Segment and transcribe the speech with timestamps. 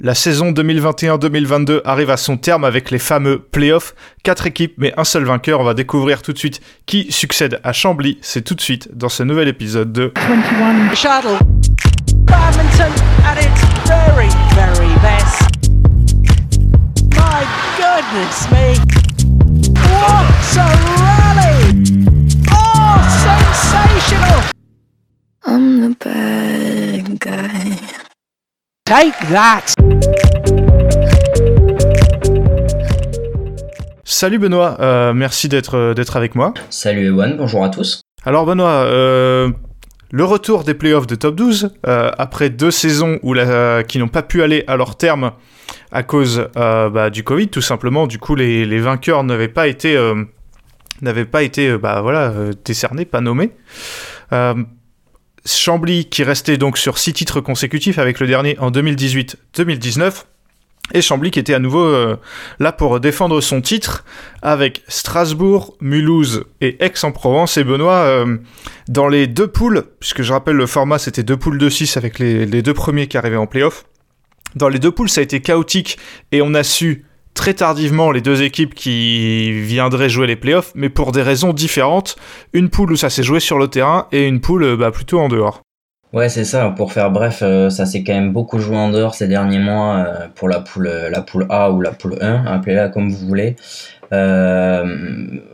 [0.00, 3.96] La saison 2021-2022 arrive à son terme avec les fameux playoffs.
[4.22, 5.58] Quatre équipes, mais un seul vainqueur.
[5.58, 8.16] On va découvrir tout de suite qui succède à Chambly.
[8.22, 11.36] C'est tout de suite dans ce nouvel épisode de 21 Shuttle.
[12.26, 12.92] Badminton
[13.24, 15.50] at its very, very best.
[17.16, 17.44] My
[17.76, 18.78] goodness me.
[19.82, 21.74] What a rally!
[22.52, 24.44] Oh, sensational!
[25.44, 28.07] I'm the bad guy.
[28.88, 29.74] Take that!
[34.02, 36.54] Salut Benoît, euh, merci d'être euh, d'être avec moi.
[36.70, 38.00] Salut Ewan, bonjour à tous.
[38.24, 39.50] Alors Benoît, euh,
[40.10, 44.08] le retour des playoffs de top 12, euh, après deux saisons où la, qui n'ont
[44.08, 45.32] pas pu aller à leur terme
[45.92, 48.06] à cause euh, bah, du Covid, tout simplement.
[48.06, 50.00] Du coup, les, les vainqueurs n'avaient pas été,
[51.02, 52.32] n'avaient pas été bah, voilà,
[52.64, 53.52] décernés, pas nommés.
[55.56, 60.24] Chambly qui restait donc sur six titres consécutifs avec le dernier en 2018-2019.
[60.94, 62.16] Et Chambly qui était à nouveau euh,
[62.58, 64.04] là pour défendre son titre
[64.40, 67.58] avec Strasbourg, Mulhouse et Aix-en-Provence.
[67.58, 68.38] Et Benoît, euh,
[68.88, 72.18] dans les deux poules, puisque je rappelle le format c'était deux poules de 6 avec
[72.18, 73.84] les, les deux premiers qui arrivaient en playoff.
[74.54, 75.98] Dans les deux poules ça a été chaotique
[76.32, 80.88] et on a su très tardivement les deux équipes qui viendraient jouer les playoffs, mais
[80.88, 82.16] pour des raisons différentes.
[82.52, 85.20] Une poule où ça s'est joué sur le terrain et une poule euh, bah, plutôt
[85.20, 85.62] en dehors.
[86.12, 86.70] Ouais, c'est ça.
[86.70, 89.96] Pour faire bref, euh, ça s'est quand même beaucoup joué en dehors ces derniers mois
[89.96, 93.56] euh, pour la poule, la poule A ou la poule 1, appelez-la comme vous voulez.
[94.12, 94.86] Euh,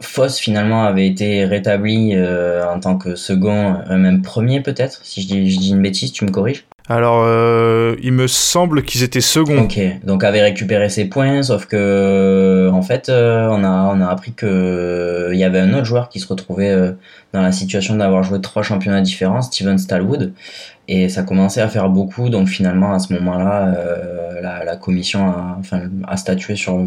[0.00, 5.00] Foss finalement avait été rétabli euh, en tant que second, euh, même premier peut-être.
[5.02, 6.64] Si je dis, je dis une bêtise, tu me corriges?
[6.86, 9.62] Alors, euh, il me semble qu'ils étaient seconds.
[9.62, 14.06] Ok, donc avait récupéré ses points, sauf que en fait, euh, on a on a
[14.06, 16.92] appris que il y avait un autre joueur qui se retrouvait euh,
[17.32, 20.34] dans la situation d'avoir joué trois championnats différents, Steven Stallwood,
[20.86, 22.28] et ça commençait à faire beaucoup.
[22.28, 26.86] Donc finalement, à ce moment-là, euh, la, la commission a, enfin, a statué sur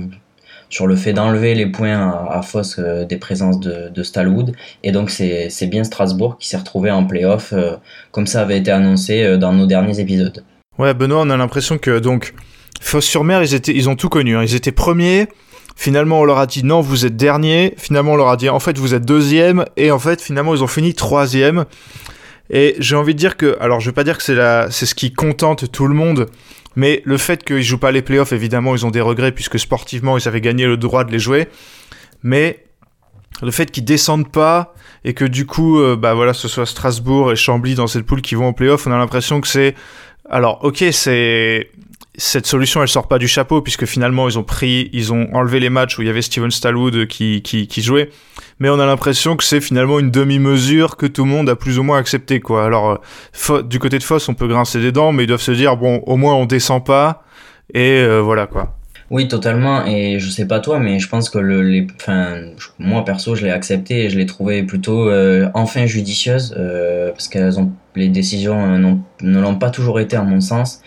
[0.70, 4.54] sur le fait d'enlever les points à, à Foss euh, des présences de, Stallwood.
[4.84, 7.76] Et donc c'est bien Strasbourg qui s'est retrouvé en playoff, euh,
[8.12, 10.44] comme ça avait été annoncé euh, dans nos derniers épisodes.
[10.78, 12.34] Ouais, Benoît, on a l'impression que donc
[12.82, 14.38] Fosse-sur-Mer, ils étaient, ils ont tout connu.
[14.38, 14.44] hein.
[14.44, 15.28] Ils étaient premiers.
[15.76, 17.74] Finalement, on leur a dit non, vous êtes dernier.
[17.78, 19.66] Finalement, on leur a dit en fait, vous êtes deuxième.
[19.78, 21.66] Et en fait, finalement, ils ont fini troisième.
[22.50, 24.38] Et j'ai envie de dire que, alors, je vais pas dire que c'est
[24.72, 26.28] c'est ce qui contente tout le monde,
[26.78, 30.16] mais le fait qu'ils jouent pas les playoffs, évidemment, ils ont des regrets puisque sportivement,
[30.16, 31.48] ils avaient gagné le droit de les jouer.
[32.22, 32.66] Mais
[33.42, 37.32] le fait qu'ils descendent pas et que du coup, euh, bah voilà, ce soit Strasbourg
[37.32, 39.74] et Chambly dans cette poule qui vont en playoff, on a l'impression que c'est
[40.30, 41.72] alors, ok, c'est
[42.18, 45.60] cette solution, elle sort pas du chapeau puisque finalement ils ont pris, ils ont enlevé
[45.60, 48.10] les matchs où il y avait Steven Stallwood qui qui, qui jouait,
[48.60, 51.78] mais on a l'impression que c'est finalement une demi-mesure que tout le monde a plus
[51.78, 52.66] ou moins accepté quoi.
[52.66, 53.00] Alors,
[53.50, 55.78] euh, du côté de Foss, on peut grincer des dents, mais ils doivent se dire
[55.78, 57.24] bon, au moins on descend pas
[57.74, 58.77] et euh, voilà quoi.
[59.10, 59.86] Oui, totalement.
[59.86, 62.42] Et je sais pas toi, mais je pense que le, les, enfin,
[62.78, 67.30] moi perso, je l'ai accepté et je l'ai trouvé plutôt euh, enfin judicieuse euh, parce
[67.30, 70.82] qu'elles ont les décisions euh, n'ont- ne l'ont pas toujours été à mon sens.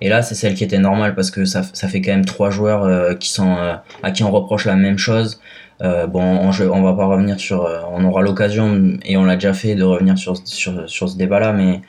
[0.00, 2.48] Et là, c'est celle qui était normale parce que ça, ça fait quand même trois
[2.50, 5.38] joueurs euh, qui sont euh, à qui on reproche la même chose.
[5.82, 9.34] Euh, bon, on, on va pas revenir sur, euh, on aura l'occasion et on l'a
[9.34, 11.82] déjà fait de revenir sur sur sur ce débat-là, mais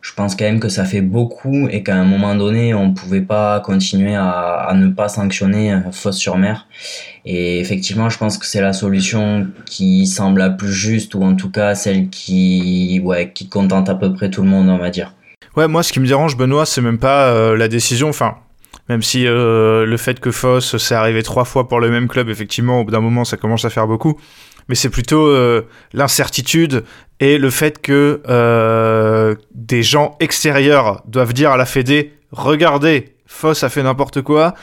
[0.00, 3.20] je pense quand même que ça fait beaucoup et qu'à un moment donné, on pouvait
[3.20, 6.66] pas continuer à, à ne pas sanctionner euh, Fosse sur mer.
[7.24, 11.34] Et effectivement, je pense que c'est la solution qui semble la plus juste ou en
[11.34, 14.90] tout cas celle qui, ouais, qui contente à peu près tout le monde, on va
[14.90, 15.14] dire.
[15.56, 18.08] Ouais, moi, ce qui me dérange, Benoît, c'est même pas euh, la décision.
[18.08, 18.36] Enfin,
[18.88, 22.28] même si euh, le fait que Foss, c'est arrivé trois fois pour le même club,
[22.28, 24.18] effectivement, au bout d'un moment, ça commence à faire beaucoup.
[24.70, 26.84] Mais c'est plutôt euh, l'incertitude
[27.18, 33.64] et le fait que euh, des gens extérieurs doivent dire à la Fédé Regardez, Foss
[33.64, 34.54] a fait n'importe quoi.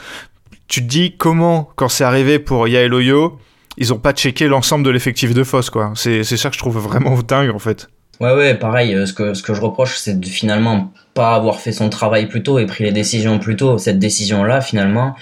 [0.66, 3.38] Tu te dis comment, quand c'est arrivé pour Yael Oyo,
[3.76, 5.92] ils ont pas checké l'ensemble de l'effectif de Foss, quoi.
[5.94, 7.90] C'est ça que je trouve vraiment dingue, en fait.
[8.18, 11.60] Ouais, ouais, pareil, euh, ce que, ce que je reproche, c'est de finalement pas avoir
[11.60, 13.76] fait son travail plus tôt et pris les décisions plus tôt.
[13.76, 15.14] Cette décision-là, finalement,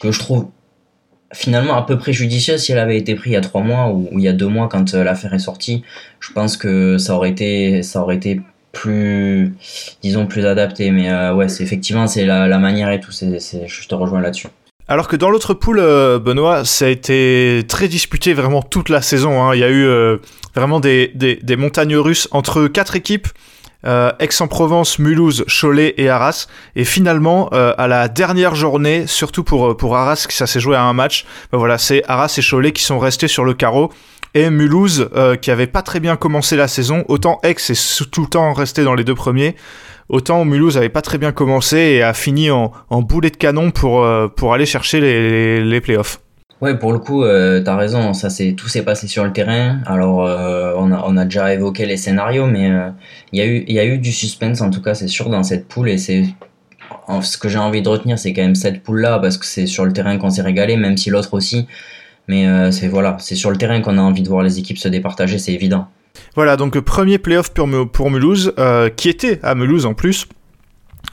[0.00, 0.46] que je trouve
[1.32, 3.90] finalement à peu près judicieuse si elle avait été prise il y a trois mois
[3.90, 5.82] ou, il y a deux mois quand euh, l'affaire est sortie,
[6.20, 8.40] je pense que ça aurait été, ça aurait été
[8.72, 9.54] plus,
[10.02, 10.90] disons, plus adapté.
[10.90, 14.20] Mais euh, ouais, c'est effectivement, c'est la, la manière et tout, c'est, je te rejoins
[14.20, 14.48] là-dessus.
[14.86, 19.02] Alors que dans l'autre poule, euh, Benoît, ça a été très disputé vraiment toute la
[19.02, 19.42] saison.
[19.42, 19.54] hein.
[19.54, 20.16] Il y a eu euh,
[20.54, 23.28] vraiment des, des, des montagnes russes entre quatre équipes.
[23.86, 26.46] Euh, Aix-en-Provence, Mulhouse, Cholet et Arras.
[26.76, 30.76] Et finalement, euh, à la dernière journée, surtout pour, pour Arras, que ça s'est joué
[30.76, 33.90] à un match, ben voilà, c'est Arras et Cholet qui sont restés sur le carreau.
[34.34, 38.22] Et Mulhouse, euh, qui avait pas très bien commencé la saison, autant Aix est tout
[38.22, 39.56] le temps resté dans les deux premiers,
[40.08, 44.04] autant Mulhouse avait pas très bien commencé et a fini en, boulet de canon pour,
[44.04, 46.20] euh, pour aller chercher les, les, les playoffs.
[46.60, 49.78] Ouais, pour le coup, euh, t'as raison, ça c'est tout s'est passé sur le terrain.
[49.86, 52.90] Alors, euh, on, a, on a déjà évoqué les scénarios, mais euh,
[53.32, 55.44] il y a eu y a eu du suspense en tout cas, c'est sûr dans
[55.44, 56.24] cette poule et c'est
[57.22, 59.66] ce que j'ai envie de retenir, c'est quand même cette poule là parce que c'est
[59.66, 61.66] sur le terrain qu'on s'est régalé, même si l'autre aussi.
[62.28, 64.78] Mais euh, c'est voilà, c'est sur le terrain qu'on a envie de voir les équipes
[64.78, 65.88] se départager, c'est évident.
[66.34, 70.26] Voilà, donc euh, premier playoff pour, pour Mulhouse, euh, qui était à Mulhouse en plus,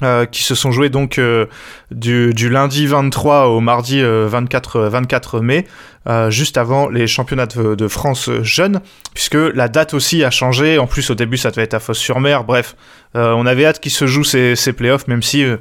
[0.04, 1.46] euh, qui se sont joués donc euh,
[1.92, 5.66] du, du lundi 23 au mardi euh, 24, euh, 24 mai,
[6.08, 8.82] euh, juste avant les championnats de, France jeunes,
[9.14, 10.78] puisque la date aussi a changé.
[10.78, 12.44] En plus, au début, ça devait être à Fosse-sur-Mer.
[12.44, 12.76] Bref,
[13.16, 15.58] euh, on avait hâte qu'ils se jouent ces, ces playoffs, même si euh,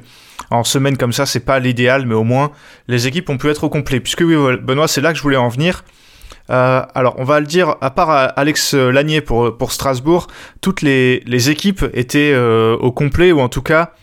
[0.51, 2.51] en semaine comme ça, c'est pas l'idéal, mais au moins
[2.87, 3.99] les équipes ont pu être au complet.
[3.99, 5.83] Puisque oui, Benoît, c'est là que je voulais en venir.
[6.49, 10.27] Euh, alors, on va le dire, à part euh, Alex Lanier pour, pour Strasbourg,
[10.61, 13.93] toutes les, les équipes étaient euh, au complet, ou en tout cas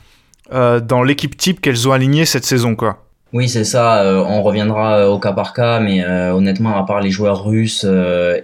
[0.52, 3.04] euh, dans l'équipe type qu'elles ont aligné cette saison, quoi.
[3.32, 4.02] Oui, c'est ça.
[4.02, 7.84] euh, on reviendra euh, au cas par cas, mais honnêtement, à part les joueurs russes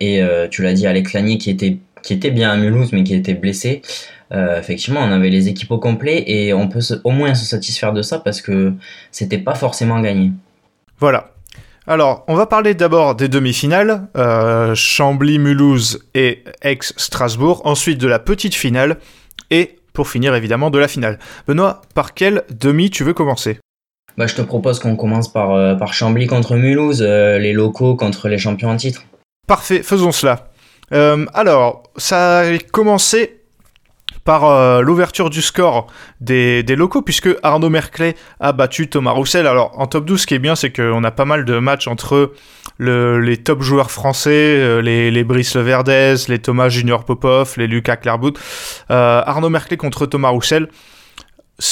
[0.00, 3.14] et tu l'as dit, Alec Lanier qui était qui était bien à Mulhouse, mais qui
[3.14, 3.82] était blessé.
[4.32, 7.44] euh, effectivement, on avait les équipes au complet et on peut se- au moins se
[7.44, 8.72] satisfaire de ça parce que
[9.10, 10.30] c'était pas forcément gagné.
[11.00, 11.30] Voilà.
[11.86, 18.54] Alors, on va parler d'abord des demi-finales, euh, Chambly-Mulhouse et Aix-Strasbourg, ensuite de la petite
[18.54, 18.98] finale,
[19.50, 21.18] et pour finir évidemment de la finale.
[21.48, 23.58] Benoît, par quel demi tu veux commencer?
[24.16, 27.96] Bah, je te propose qu'on commence par euh, par Chambly contre Mulhouse, euh, les locaux
[27.96, 29.02] contre les champions en titre.
[29.48, 30.50] Parfait, faisons cela.
[30.92, 33.37] Euh, alors, ça a commencé
[34.28, 35.86] par euh, l'ouverture du score
[36.20, 39.46] des, locaux, puisque Arnaud Merclay a battu Thomas Roussel.
[39.46, 41.88] Alors, en top 12, ce qui est bien, c'est qu'on a pas mal de matchs
[41.88, 42.32] entre
[42.76, 44.28] le- les top joueurs français,
[44.58, 48.34] euh, les, les Brice Leverdez, les Thomas Junior Popov, les Lucas Clairbout.
[48.90, 50.68] Euh, Arnaud Merclay contre Thomas Roussel.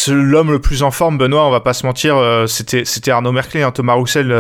[0.09, 2.17] L'homme le plus en forme, Benoît, on va pas se mentir,
[2.49, 3.63] c'était Arnaud Merclay.
[3.65, 3.71] hein.
[3.71, 4.33] Thomas Roussel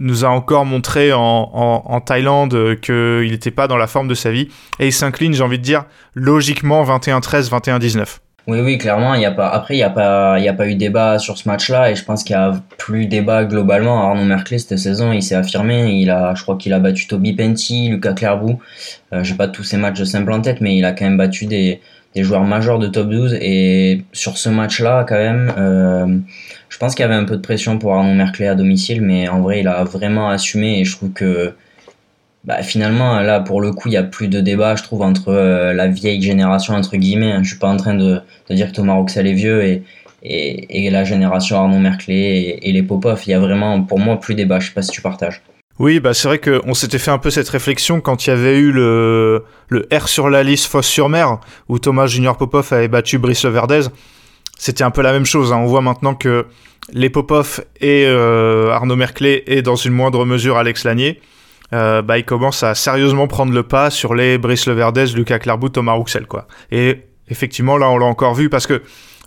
[0.00, 4.30] nous a encore montré en, Thaïlande euh, qu'il n'était pas dans la forme de sa
[4.30, 4.48] vie.
[4.80, 8.18] Et il s'incline, j'ai envie de dire, logiquement 21-13, 21-19.
[8.46, 9.48] Oui, oui, clairement, y a pas.
[9.48, 12.22] Après, il y a pas, a pas eu débat sur ce match-là, et je pense
[12.22, 14.06] qu'il y a plus débat globalement.
[14.06, 15.94] Arnaud Merclé cette saison, il s'est affirmé.
[15.94, 18.58] Il a, je crois qu'il a battu Toby Penty, Lucas Clairbout.
[19.14, 21.16] Euh, J'ai pas tous ces matchs de simple en tête, mais il a quand même
[21.16, 21.80] battu des,
[22.14, 23.38] des joueurs majeurs de top 12.
[23.40, 26.18] Et sur ce match-là, quand même, euh,
[26.74, 29.28] je pense qu'il y avait un peu de pression pour Arnaud Merclé à domicile, mais
[29.28, 31.52] en vrai, il a vraiment assumé, et je trouve que
[32.42, 35.28] bah, finalement, là, pour le coup, il y a plus de débat, je trouve, entre
[35.28, 37.30] euh, la vieille génération, entre guillemets.
[37.30, 37.44] hein.
[37.44, 41.04] Je suis pas en train de, de dire que Thomas Roxel est vieux et, la
[41.04, 43.22] génération Arnaud Merclé et, les Popov.
[43.24, 44.58] Il y a vraiment, pour moi, plus débat.
[44.58, 45.42] Je sais pas si tu partages.
[45.78, 48.58] Oui, bah c'est vrai qu'on s'était fait un peu cette réflexion quand il y avait
[48.58, 49.44] eu le,
[49.92, 51.38] R sur la liste Fosse-sur-Mer,
[51.68, 53.82] où Thomas Junior Popov avait battu Brice Leverdez.
[54.58, 55.52] C'était un peu la même chose.
[55.52, 55.58] hein.
[55.58, 56.46] On voit maintenant que
[56.92, 61.20] les Popov et euh, Arnaud Merclé et dans une moindre mesure Alex Lanier,
[61.72, 65.70] euh, bah, ils commencent à sérieusement prendre le pas sur les Brice Leverdez, Lucas Clairbout,
[65.70, 66.26] Thomas Rouxel.
[66.26, 66.46] Quoi.
[66.70, 66.98] Et
[67.28, 68.82] effectivement, là, on l'a encore vu parce que,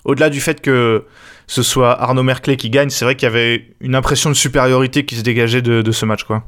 [0.06, 1.06] au-delà du fait que
[1.47, 5.06] ce soit Arnaud Merclé qui gagne, c'est vrai qu'il y avait une impression de supériorité
[5.06, 6.24] qui se dégageait de, de ce match.
[6.24, 6.44] Quoi.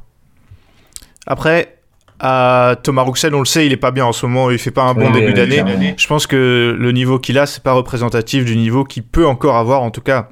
[1.25, 1.78] Après,
[2.19, 4.83] Thomas Rouxel, on le sait, il est pas bien en ce moment, il fait pas
[4.83, 5.95] un bon Oui, début oui, d'année.
[5.97, 9.55] Je pense que le niveau qu'il a, c'est pas représentatif du niveau qu'il peut encore
[9.57, 10.29] avoir, en tout cas,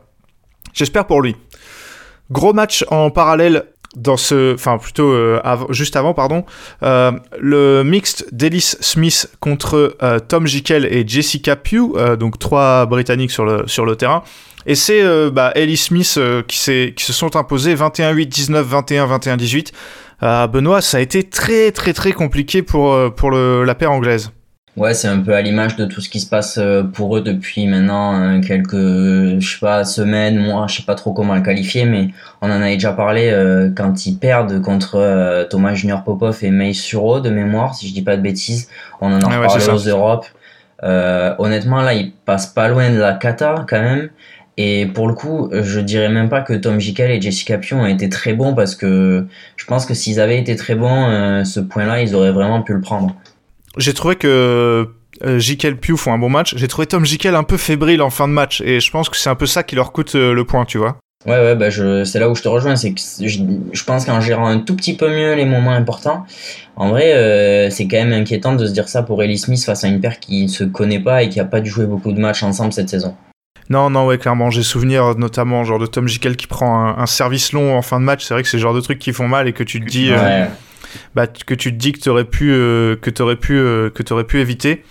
[0.74, 1.36] j'espère pour lui.
[2.30, 3.64] Gros match en parallèle
[3.96, 6.44] dans ce, enfin plutôt euh, av- juste avant, pardon,
[6.84, 13.32] euh, le mixte d'Ellis Smith contre euh, Tom Jekyll et Jessica Pugh, donc trois Britanniques
[13.32, 14.24] sur le, sur le terrain.
[14.66, 15.02] Et c'est
[15.32, 19.72] bah, Ellis Smith qui, qui se sont imposés 21-8, 19, 21, 21, 18.
[20.24, 23.92] Euh, Benoît, ça a été très très très compliqué pour, euh, pour le, la paire
[23.92, 24.32] anglaise.
[24.76, 27.22] Ouais, c'est un peu à l'image de tout ce qui se passe euh, pour eux
[27.22, 31.42] depuis maintenant euh, quelques, je sais pas, semaines, mois, je sais pas trop comment le
[31.42, 32.10] qualifier, mais
[32.42, 36.52] on en avait déjà parlé euh, quand ils perdent contre euh, Thomas Junior Popov et
[36.52, 38.70] May Suro de mémoire, si je dis pas de bêtises.
[39.02, 40.28] On en a ouais, parlé aux Europes.
[40.84, 44.10] Euh, honnêtement, là, ils passent pas loin de la cata quand même.
[44.58, 47.86] Et pour le coup, je dirais même pas que Tom Jekyll et Jessica Pion ont
[47.86, 51.60] été très bons parce que je pense que s'ils avaient été très bons, euh, ce
[51.60, 53.16] point-là, ils auraient vraiment pu le prendre.
[53.78, 54.88] J'ai trouvé que
[55.24, 56.56] euh, Pugh font un bon match.
[56.58, 58.62] J'ai trouvé Tom Jekyll un peu fébrile en fin de match.
[58.62, 60.78] Et je pense que c'est un peu ça qui leur coûte euh, le point, tu
[60.78, 60.98] vois.
[61.26, 61.70] Ouais, ouais, bah
[62.06, 62.76] c'est là où je te rejoins.
[62.76, 63.40] C'est que je,
[63.74, 66.26] je pense qu'en gérant un tout petit peu mieux les moments importants,
[66.76, 69.84] en vrai, euh, c'est quand même inquiétant de se dire ça pour Ellie Smith face
[69.84, 72.14] à une paire qui ne se connaît pas et qui a pas dû jouer beaucoup
[72.14, 73.16] de matchs ensemble cette saison.
[73.70, 74.50] Non, non, ouais, clairement.
[74.50, 77.82] J'ai souvenir euh, notamment genre de Tom Jekyll qui prend un, un service long en
[77.82, 78.24] fin de match.
[78.26, 79.86] C'est vrai que c'est le genre de trucs qui font mal et que tu te
[79.86, 80.50] dis, euh, Ouais.
[81.16, 84.24] bah, que tu te dis que t'aurais pu, euh, que t'aurais pu, euh, que t'aurais
[84.24, 84.84] pu éviter.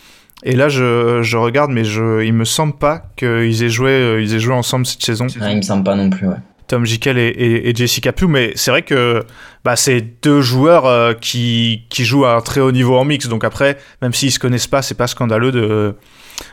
[0.43, 4.35] Et là, je, je regarde, mais je, il me semble pas qu'ils aient joué, ils
[4.35, 5.27] aient joué ensemble cette saison.
[5.41, 6.37] Ah, il me semble pas non plus, ouais.
[6.69, 9.25] Tom Jekyll et, Jessica Pugh, mais c'est vrai que
[9.65, 13.29] bah, c'est deux joueurs euh, qui, qui jouent à un très haut niveau en mix.
[13.29, 15.95] Donc après, même s'ils se connaissent pas, c'est pas scandaleux de,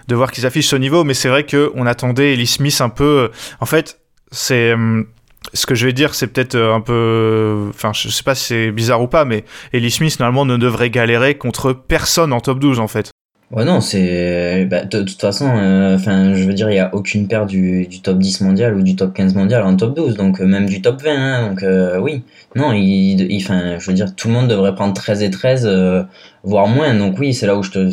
[0.08, 1.04] de voir qu'ils affichent ce niveau.
[1.04, 3.32] Mais c'est vrai qu'on attendait Ellie Smith un peu.
[3.60, 4.00] En fait,
[4.32, 4.74] c'est.
[4.74, 5.08] hum,
[5.54, 7.70] Ce que je vais dire, c'est peut-être un peu.
[7.70, 10.90] Enfin, je sais pas si c'est bizarre ou pas, mais Ellie Smith, normalement, ne devrait
[10.90, 13.12] galérer contre personne en top 12, en fait.
[13.54, 14.66] Ouais, non, c'est.
[14.66, 17.86] bah, de, toute façon, euh, enfin, je veux dire, il n'y a aucune paire du,
[17.86, 20.66] du top 10 mondial ou du top 15 mondial en top 12, donc euh, même
[20.66, 22.24] du top 20, hein, donc euh, oui.
[22.56, 26.02] Non, il, je veux dire, tout le monde devrait prendre 13 et 13, euh,
[26.44, 27.90] voire moins, donc oui, c'est là où je te.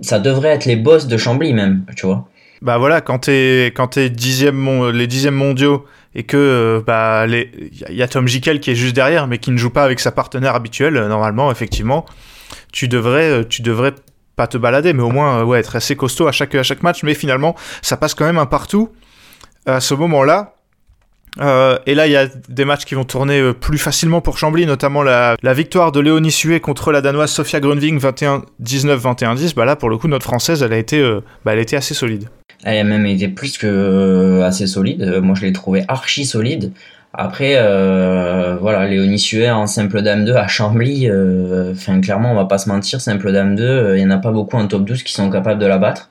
[0.00, 2.26] Ça devrait être les boss de Chambly, même, tu vois.
[2.62, 5.84] Bah voilà, quand t'es quand t'es dixième les dixièmes mondiaux
[6.14, 7.50] et que bah les
[7.90, 10.00] il y a Tom Jekyll qui est juste derrière mais qui ne joue pas avec
[10.00, 12.06] sa partenaire habituelle normalement effectivement,
[12.72, 13.92] tu devrais tu devrais
[14.36, 16.82] pas te balader mais au moins euh, ouais être assez costaud à chaque à chaque
[16.82, 18.90] match mais finalement ça passe quand même un partout
[19.66, 20.52] à ce moment-là.
[21.38, 24.38] Euh, et là, il y a des matchs qui vont tourner euh, plus facilement pour
[24.38, 29.54] Chambly, notamment la, la victoire de Léonie Sué contre la Danoise Sofia Grunving 21-19, 21-10.
[29.54, 31.02] Bah là, pour le coup, notre Française, elle a été,
[31.44, 32.30] bah, elle a été assez solide.
[32.64, 35.20] Elle a même été plus que assez solide.
[35.22, 36.72] Moi, je l'ai trouvé archi solide.
[37.18, 42.34] Après, euh, voilà, Léonie Suet en simple dame 2 à Chambly, euh, enfin, clairement, on
[42.34, 44.66] va pas se mentir, simple dame 2, euh, il y en a pas beaucoup en
[44.66, 46.10] top 12 qui sont capables de la battre.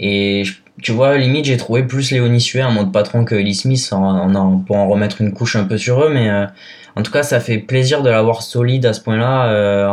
[0.00, 0.44] Et
[0.82, 4.58] tu vois, limite, j'ai trouvé plus Léonie Suet en mode patron que Ellie Smith, en,
[4.66, 6.46] pour en remettre une couche un peu sur eux, mais euh,
[6.96, 9.90] en tout cas, ça fait plaisir de l'avoir solide à ce point-là euh,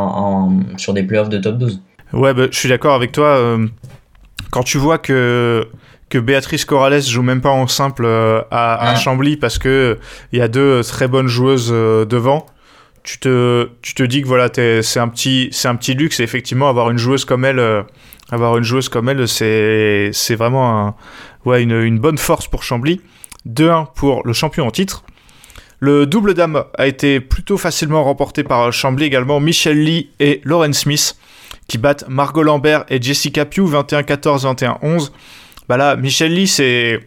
[0.78, 1.82] sur des playoffs de top 12.
[2.14, 3.28] Ouais, bah, je suis d'accord avec toi.
[3.38, 3.68] euh,
[4.52, 5.68] quand tu vois que
[6.15, 8.95] que Béatrice Corrales joue même pas en simple euh, à, à Ah.
[8.95, 10.00] Chambly parce que
[10.31, 12.45] il y a deux très bonnes joueuses euh, devant,
[13.03, 16.24] tu te tu te dis que voilà, c'est un petit c'est un petit luxe et
[16.24, 17.84] effectivement avoir une joueuse comme elle euh,
[18.31, 20.95] avoir une joueuse comme elle, c'est c'est vraiment un,
[21.43, 23.01] ouais, une, une bonne force pour Chambly.
[23.45, 25.03] 2-1 pour le champion en titre.
[25.79, 29.41] Le double dame a été plutôt facilement remporté par Chambly également.
[29.41, 31.17] Michelle Lee et Lauren Smith
[31.67, 34.45] qui battent Margot Lambert et Jessica Pugh 21-14,
[34.81, 35.12] 21-11.
[35.67, 37.00] Bah là, Michelle Lee, c'est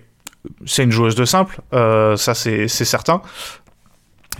[0.79, 3.23] une joueuse de simple, euh, ça c'est certain.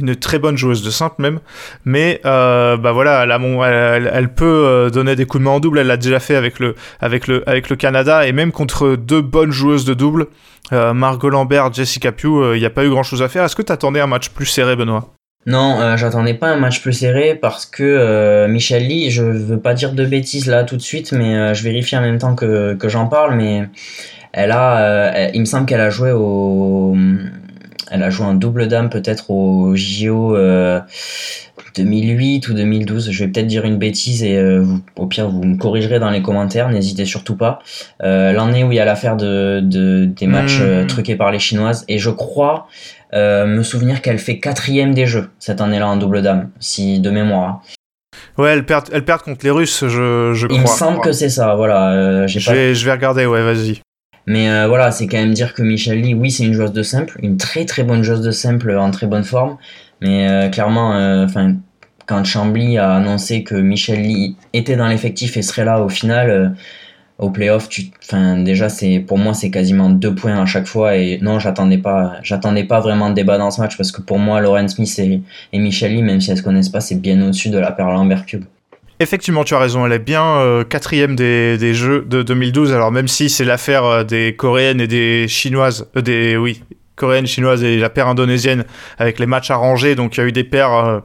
[0.01, 1.41] Une très bonne joueuse de simple même,
[1.85, 5.81] mais euh, bah voilà, elle, elle, peut euh, donner des coups de main en double.
[5.81, 9.23] Elle l'a déjà fait avec le avec le avec le Canada et même contre deux
[9.23, 10.29] bonnes joueuses de double,
[10.71, 13.43] Margot Lambert, Jessica Pugh, il n'y a pas eu grand chose à faire.
[13.43, 15.18] Est-ce que tu attendais un match plus serré, Benoît?
[15.47, 19.59] Non, euh, j'attendais pas un match plus serré parce que euh, Michel Lee, je veux
[19.61, 22.35] pas dire de bêtises là tout de suite, mais euh, je vérifie en même temps
[22.35, 23.69] que, que j'en parle, mais
[24.33, 26.95] elle a, euh, elle- il me semble qu'elle a joué au,
[27.91, 30.81] elle a joué en double dame peut-être au JO euh,
[31.77, 33.11] 2008 ou 2012.
[33.11, 36.11] Je vais peut-être dire une bêtise et euh, vous- au pire vous me corrigerez dans
[36.11, 36.69] les commentaires.
[36.69, 37.61] N'hésitez surtout pas.
[38.03, 41.39] Euh, L'année où il y a l'affaire de, de des matchs euh, truqués par les
[41.39, 42.67] Chinoises et je crois
[43.15, 47.11] euh, me souvenir qu'elle fait quatrième des jeux cette année-là en double dame, si de
[47.11, 47.49] mémoire.
[47.49, 47.61] hein.
[48.37, 50.77] Ouais, elle perd, elle perd contre les Russes, je, je Il me crois.
[50.77, 51.91] semble que c'est ça, voilà.
[51.93, 52.55] euh, j'ai je, pas...
[52.55, 53.81] vais, je vais regarder, ouais, vas-y.
[54.27, 56.83] Mais euh, voilà, c'est quand même dire que Michel Lee, oui, c'est une joueuse de
[56.83, 59.57] simple, une très très bonne joueuse de simple en très bonne forme.
[60.01, 61.55] Mais euh, clairement, euh, enfin,
[62.07, 66.31] quand Chambly a annoncé que Michel Lee était dans l'effectif et serait là au final,
[66.31, 66.49] euh,
[67.19, 70.97] au playoff, tu, enfin, déjà, c'est pour moi, c'est quasiment deux points à chaque fois.
[70.97, 74.19] Et non, j'attendais pas, j'attendais pas vraiment de débat dans ce match parce que pour
[74.19, 75.21] moi, Lauren Smith et,
[75.53, 77.91] et Michel Lee, même si elles se connaissent pas, c'est bien au-dessus de la paire
[77.91, 78.45] Lambert Cube.
[79.01, 82.73] Effectivement, tu as raison, elle est bien euh, quatrième des, des jeux de 2012.
[82.73, 86.63] Alors même si c'est l'affaire euh, des coréennes et des chinoises, euh, des oui,
[86.97, 88.65] coréennes, chinoises et la paire indonésienne
[88.99, 91.03] avec les matchs arrangés, donc il y a eu des paires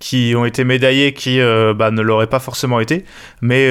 [0.00, 1.38] qui ont été médaillées qui
[1.76, 3.04] bah, ne l'auraient pas forcément été,
[3.40, 3.70] mais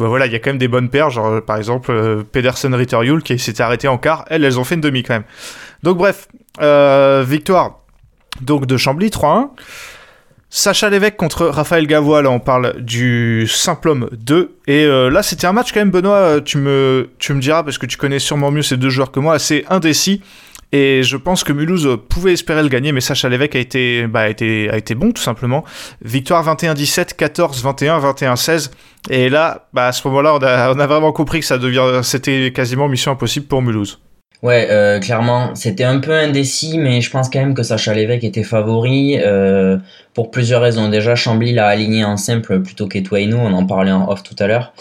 [0.00, 2.22] bah, voilà, il y a quand même des bonnes paires, genre euh, par exemple euh,
[2.22, 5.24] Pedersen Ritterjul qui s'était arrêté en quart, elles, elles ont fait une demi quand même.
[5.82, 6.28] Donc bref,
[6.60, 7.80] euh, victoire
[8.40, 9.50] donc de Chambly 3-1.
[10.52, 14.56] Sacha Lévesque contre Raphaël Gavois, là on parle du simple homme 2.
[14.66, 17.78] Et euh, là c'était un match quand même, Benoît, tu me, tu me diras, parce
[17.78, 20.22] que tu connais sûrement mieux ces deux joueurs que moi, assez indécis.
[20.72, 24.20] Et je pense que Mulhouse pouvait espérer le gagner, mais Sacha Lévesque a été, bah,
[24.20, 25.64] a été, a été bon tout simplement.
[26.02, 28.70] Victoire 21-17, 14-21, 21-16.
[29.10, 30.42] Et là, bah, à ce moment-là, on
[30.78, 34.00] a, vraiment compris que ça devient, c'était quasiment mission impossible pour Mulhouse.
[34.42, 38.24] Ouais, euh, clairement, c'était un peu indécis, mais je pense quand même que Sacha Lévesque
[38.24, 39.76] était favori euh,
[40.14, 40.88] pour plusieurs raisons.
[40.88, 44.46] Déjà, Chambly l'a aligné en simple plutôt qu'Etwaino, on en parlait en off tout à
[44.46, 44.72] l'heure.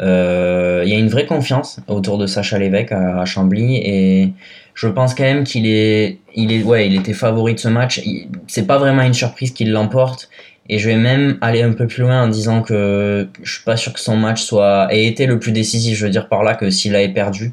[0.00, 4.32] Euh, Il y a une vraie confiance autour de Sacha Lévesque à, à Chambly et
[4.74, 8.00] je pense quand même qu'il est, il est, ouais, il était favori de ce match.
[8.46, 10.28] C'est pas vraiment une surprise qu'il l'emporte.
[10.68, 13.76] Et je vais même aller un peu plus loin en disant que je suis pas
[13.76, 15.96] sûr que son match soit ait été le plus décisif.
[15.96, 17.52] Je veux dire par là que s'il avait perdu,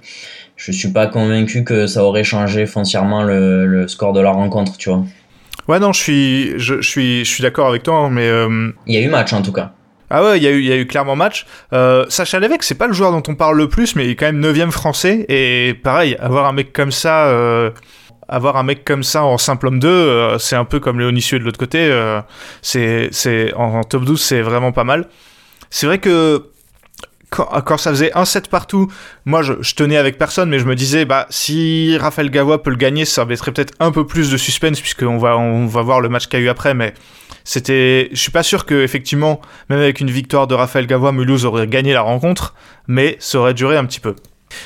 [0.57, 4.77] je suis pas convaincu que ça aurait changé foncièrement le, le score de la rencontre,
[4.77, 5.03] tu vois.
[5.67, 8.27] Ouais, non, je suis, je, je suis, je suis d'accord avec toi, hein, mais.
[8.27, 9.71] euh, Il y a eu match en tout cas.
[10.15, 11.47] Ah ouais, il y, a eu- clairement match.
[11.73, 14.15] Euh, Sacha Lévesque, c'est pas le joueur dont on parle le plus, mais il est
[14.15, 15.25] quand même 9 français.
[15.27, 17.71] Et pareil, avoir un mec comme ça, euh,
[18.27, 21.19] avoir un mec comme ça en simple homme 2, euh, c'est un peu comme Léonie
[21.23, 21.91] Sué de l'autre côté.
[22.61, 25.09] c'est, en, top 12, c'est vraiment pas mal.
[25.71, 26.43] C'est vrai que
[27.31, 28.91] quand, ça faisait un set partout,
[29.25, 32.69] moi je, je tenais avec personne, mais je me disais, bah si Raphaël Gavois peut
[32.69, 35.99] le gagner, ça mettrait peut-être un peu plus de suspense, puisqu'on va, on va voir
[36.01, 36.93] le match qu'il y a eu après, mais
[37.43, 41.45] c'était, je suis pas sûr que effectivement, même avec une victoire de Raphaël Gavois, Mulhouse
[41.45, 42.55] aurait gagné la rencontre,
[42.87, 44.15] mais ça aurait duré un petit peu.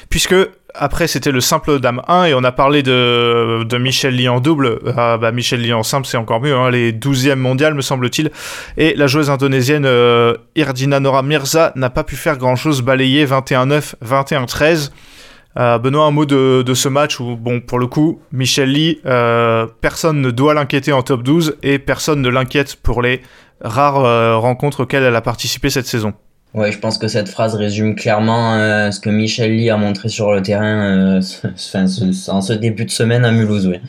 [0.10, 0.36] Puisque
[0.76, 4.40] après c'était le simple dame 1 et on a parlé de, de Michel Lee en
[4.40, 7.82] double, ah, bah Michel Lee en simple c'est encore mieux, hein, les 12e mondiales me
[7.82, 8.32] semble-t-il,
[8.78, 13.96] et la joueuse indonésienne euh, Irdina Nora Mirza n'a pas pu faire grand-chose, balayée 21-9,
[14.06, 14.92] 21-13.
[15.58, 19.00] Euh, Benoît, un mot de, de ce match où, bon, pour le coup, Michel Lee,
[19.06, 23.22] euh, personne ne doit l'inquiéter en top 12 et personne ne l'inquiète pour les
[23.62, 26.14] rares euh, rencontres auxquelles elle a participé cette saison.
[26.54, 30.10] Ouais, je pense que cette phrase résume clairement euh, ce que Michel Lee a montré
[30.10, 33.68] sur le terrain euh, ce- enfin, ce- en ce début de semaine à Mulhouse.
[33.68, 33.82] Ouais.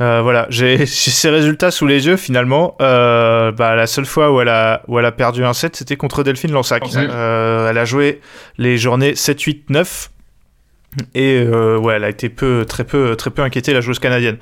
[0.00, 2.76] Euh, voilà, j'ai ces résultats sous les yeux finalement.
[2.82, 5.96] Euh, bah, la seule fois où elle a, où elle a perdu un set, c'était
[5.96, 6.82] contre Delphine Lansac.
[6.96, 8.20] Euh, elle a joué
[8.58, 10.10] les journées 7, 8, 9.
[11.14, 14.36] Et euh, ouais, elle a été peu, très peu, très peu inquiétée la joueuse canadienne.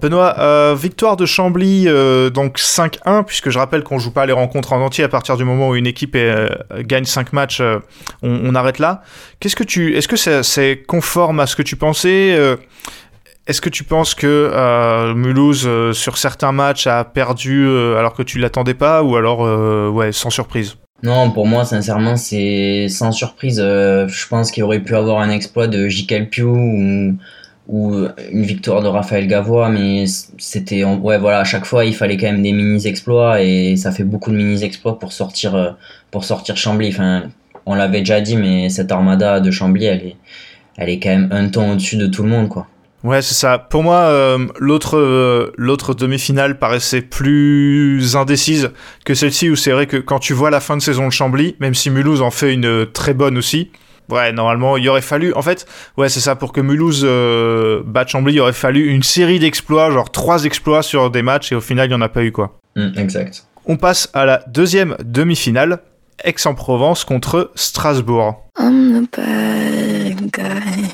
[0.00, 4.32] Benoît, euh, victoire de Chambly, euh, donc 5-1, puisque je rappelle qu'on joue pas les
[4.32, 6.16] rencontres en entier à partir du moment où une équipe
[6.78, 7.62] gagne 5 matchs,
[8.22, 9.02] on, arrête là.
[9.40, 12.56] Qu'est-ce que tu, est-ce que c'est conforme à ce que tu pensais
[13.46, 18.74] Est-ce que tu penses que Mulhouse, sur certains matchs, a perdu alors que tu l'attendais
[18.74, 19.40] pas, ou alors
[19.92, 20.76] ouais, sans surprise?
[21.02, 23.60] Non, pour moi, sincèrement, c'est sans surprise.
[23.60, 26.06] euh, je pense qu'il aurait pu avoir un exploit de J.
[26.30, 27.16] Piu ou,
[27.68, 27.94] ou
[28.32, 30.06] une victoire de Raphaël Gavois, mais
[30.38, 30.84] c'était.
[30.84, 34.30] Ouais, voilà, à chaque fois, il fallait quand même des mini-exploits et ça fait beaucoup
[34.32, 35.70] de mini-exploits pour sortir, euh,
[36.10, 36.88] pour sortir Chambly.
[36.88, 37.24] Enfin,
[37.66, 40.16] on l'avait déjà dit, mais cette armada de Chambly, elle est,
[40.76, 42.68] elle est quand même un ton au-dessus de tout le monde, quoi.
[43.06, 43.58] Ouais, c'est ça.
[43.58, 48.72] Pour moi, euh, l'autre euh, l'autre demi-finale paraissait plus indécise
[49.04, 51.54] que celle-ci, où c'est vrai que quand tu vois la fin de saison de Chambly,
[51.60, 53.70] même si Mulhouse en fait une très bonne aussi,
[54.10, 55.32] ouais, normalement, il aurait fallu...
[55.34, 55.66] En fait,
[55.96, 59.92] ouais, c'est ça, pour que Mulhouse euh, batte Chambly, il aurait fallu une série d'exploits,
[59.92, 62.32] genre trois exploits sur des matchs, et au final, il n'y en a pas eu,
[62.32, 62.58] quoi.
[62.74, 63.46] Hum, exact.
[63.66, 65.78] On passe à la deuxième demi-finale,
[66.24, 68.42] Aix-en-Provence contre Strasbourg.
[68.58, 70.88] I'm the bad guy.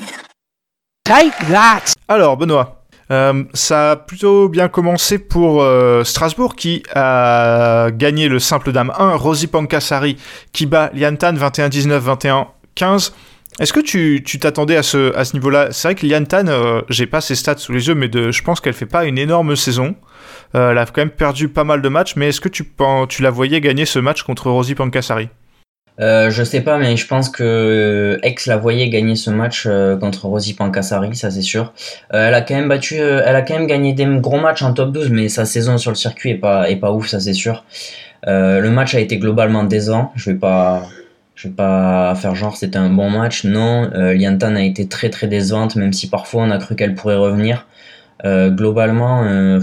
[1.05, 1.92] Take that!
[2.07, 8.39] Alors, Benoît, euh, ça a plutôt bien commencé pour euh, Strasbourg qui a gagné le
[8.39, 10.17] simple dame 1, Rosie Pankasari
[10.51, 12.45] qui bat Liantan 21-19,
[12.77, 13.13] 21-15.
[13.59, 15.67] Est-ce que tu t'attendais à ce, à ce niveau-là?
[15.71, 18.59] C'est vrai que Liantan, euh, j'ai pas ses stats sous les yeux, mais je pense
[18.59, 19.95] qu'elle fait pas une énorme saison.
[20.53, 22.71] Elle a quand même perdu pas mal de matchs, mais est-ce que tu,
[23.09, 25.29] tu la voyais gagner ce match contre Rosie Pankasari
[25.99, 29.65] Euh, je sais pas, mais je pense que euh, Aix la voyait gagner ce match
[29.67, 31.73] euh, contre Rosie Pankasari, ça c'est sûr.
[32.09, 35.45] Elle a quand même battu, elle gagné des gros matchs en top 12, mais sa
[35.45, 37.63] saison sur le circuit est pas, ouf, ça c'est sûr.
[38.25, 40.11] Le match a été globalement décevant.
[40.15, 40.83] Je vais pas,
[41.35, 43.43] je vais pas faire genre c'était un bon match.
[43.43, 47.17] Non, Liantan a été très très décevante, même si parfois on a cru qu'elle pourrait
[47.17, 47.67] revenir.
[48.23, 49.59] Globalement,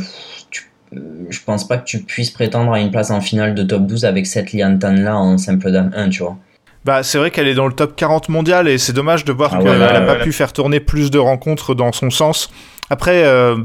[0.92, 4.04] je pense pas que tu puisses prétendre à une place en finale de top 12
[4.04, 6.36] avec cette Liantan là en simple dame 1, tu vois.
[6.84, 9.52] Bah, c'est vrai qu'elle est dans le top 40 mondial et c'est dommage de voir
[9.54, 10.22] Ah qu'elle ouais, n'a ouais, pas ouais.
[10.22, 12.50] pu faire tourner plus de rencontres dans son sens.
[12.88, 13.56] Après, euh,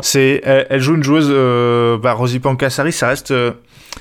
[0.00, 3.52] c'est, elle, elle joue une joueuse, euh, bah, Rosie Pankasari, ça reste, euh,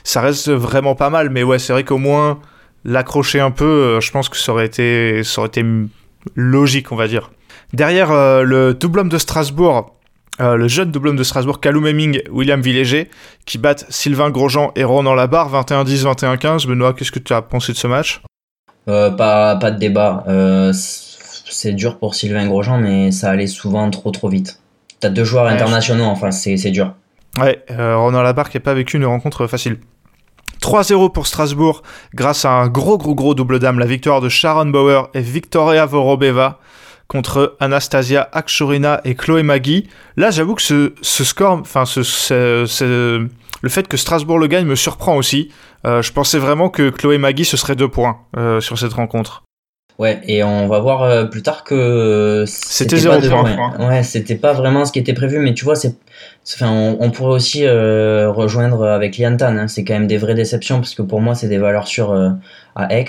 [0.04, 1.30] ça reste vraiment pas mal.
[1.30, 2.40] Mais ouais, c'est vrai qu'au moins
[2.84, 5.66] l'accrocher un peu, euh, je pense que ça aurait été, ça aurait été
[6.36, 7.32] logique, on va dire.
[7.74, 9.95] Derrière euh, le double homme de Strasbourg,
[10.42, 13.10] euh, le jeune double homme de Strasbourg, Callum Hemming, William Villéger,
[13.46, 16.68] qui battent Sylvain Grosjean et Ronan Labarre, 21-10, 21-15.
[16.68, 18.22] Benoît, qu'est-ce que tu as pensé de ce match?
[18.88, 20.24] Euh, pas, pas de débat.
[20.28, 24.60] Euh, c'est dur pour Sylvain Grosjean, mais ça allait souvent trop trop vite.
[25.00, 26.94] T'as deux joueurs Ouais, internationaux en face, c'est c'est dur.
[27.40, 29.78] Ouais, Ronan Labarre qui n'a pas vécu une rencontre facile.
[30.62, 34.66] 3-0 pour Strasbourg grâce à un gros gros gros double dame, la victoire de Sharon
[34.66, 36.60] Bauer et Victoria Vorobeva
[37.08, 39.88] contre Anastasia Akshorina et Chloé Magui.
[40.18, 43.28] Là, j'avoue que ce, ce score, enfin ce, ce- ce-
[43.62, 45.50] le fait que Strasbourg le gagne me surprend aussi.
[45.86, 49.44] Euh, je pensais vraiment que Chloé Magui ce serait deux points euh, sur cette rencontre.
[49.98, 54.04] Ouais, et on va voir euh, plus tard que C'était pas zéro de- point, ouais,
[54.04, 55.96] c'était pas vraiment ce qui était prévu, mais tu vois, c'est,
[56.56, 59.56] enfin, on, on pourrait aussi rejoindre avec Liantan.
[59.58, 62.14] Hein, c'est quand même des vraies déceptions parce que pour moi, c'est des valeurs sûres
[62.76, 63.06] à Aix.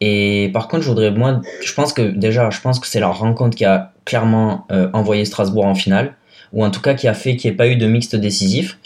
[0.00, 3.08] Et par contre, je voudrais, moi, je pense que déjà, je pense que c'est la
[3.08, 6.14] rencontre qui a clairement euh, envoyé Strasbourg en finale,
[6.52, 8.78] ou en tout cas qui a fait qu'il n'y ait pas eu de mixte décisif.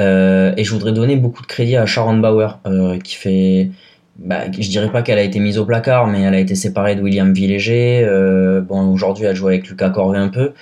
[0.00, 3.70] Euh, et je voudrais donner beaucoup de crédit à Sharon Bauer, euh, qui fait,
[4.18, 6.96] bah, je dirais pas qu'elle a été mise au placard, mais elle a été séparée
[6.96, 8.06] de William Villéger.
[8.68, 10.52] Bon, aujourd'hui, elle joue avec Lucas Corvé un peu.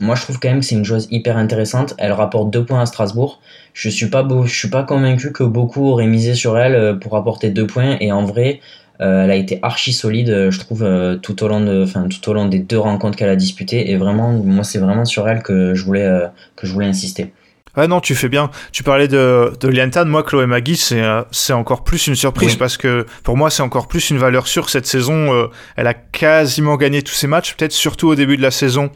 [0.00, 1.94] Moi, je trouve quand même que c'est une joueuse hyper intéressante.
[1.98, 3.40] Elle rapporte deux points à Strasbourg.
[3.74, 4.10] Je suis
[4.48, 7.96] suis pas convaincu que beaucoup auraient misé sur elle pour apporter deux points.
[8.00, 8.60] Et en vrai,
[9.00, 12.30] elle a été archi solide, euh, je trouve, euh, tout au long de, enfin, tout
[12.30, 13.90] au long des deux rencontres qu'elle a disputées.
[13.90, 16.26] Et vraiment, moi, c'est vraiment sur elle que je voulais, euh,
[16.56, 17.32] que je voulais insister.
[17.76, 18.50] Ouais, non, tu fais bien.
[18.70, 20.04] Tu parlais de, de Liantan.
[20.04, 22.56] Moi, Chloé Magui, c'est euh, c'est encore plus une surprise Oui.
[22.56, 25.34] parce que pour moi, c'est encore plus une valeur sûre cette saison.
[25.34, 28.90] euh, elle a quasiment gagné tous ses matchs, peut-être surtout au début de la saison,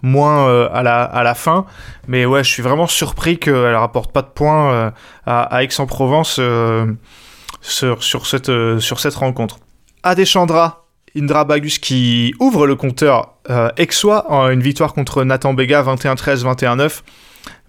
[0.00, 1.66] moins euh, à, la, à la fin.
[2.08, 4.90] Mais ouais, je suis vraiment surpris qu'elle rapporte pas de points euh,
[5.26, 6.86] à, à Aix-en-Provence euh,
[7.62, 9.58] sur, sur, cette, euh, sur cette rencontre.
[10.02, 15.82] Adeshandra, Indra Bagus qui ouvre le compteur euh, Aixois en une victoire contre Nathan Bega
[15.82, 17.00] 21-13, 21-9.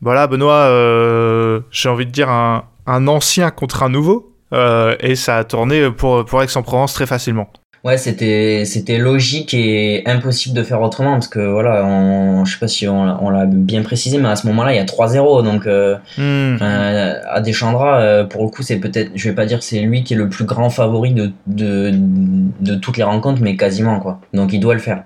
[0.02, 4.34] Voilà, Benoît, euh, j'ai envie de dire un, un ancien contre un nouveau.
[4.54, 7.52] euh, et ça a tourné pour, pour Aix-en-Provence très facilement.
[7.84, 12.60] Ouais, c'était c'était logique et impossible de faire autrement parce que voilà, on, je sais
[12.60, 14.86] pas si on, l'a- on l'a bien précisé, mais à ce moment-là, il y a
[14.86, 16.56] 3-0 donc euh, Hmm.
[16.56, 20.14] enfin, Adeshandra, euh, pour le coup, c'est peut-être, je vais pas dire c'est lui qui
[20.14, 24.22] est le plus grand favori de, de de toutes les rencontres, mais quasiment quoi.
[24.34, 25.04] Donc il doit le faire.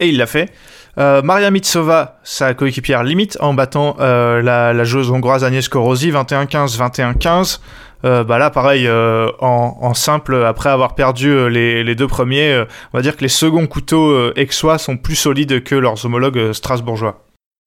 [0.00, 0.50] Et il l'a fait.
[0.98, 6.10] Euh, Maria Mitsova, sa coéquipière limite, en battant euh, la, la joueuse hongroise Agnès Korosi
[6.10, 7.60] 21-15, 21-15.
[8.04, 12.06] Euh, bah là, pareil, euh, en, en simple, après avoir perdu euh, les, les deux
[12.06, 16.52] premiers, on va dire que les seconds couteaux aixois sont plus solides que leurs homologues
[16.52, 17.22] strasbourgeois.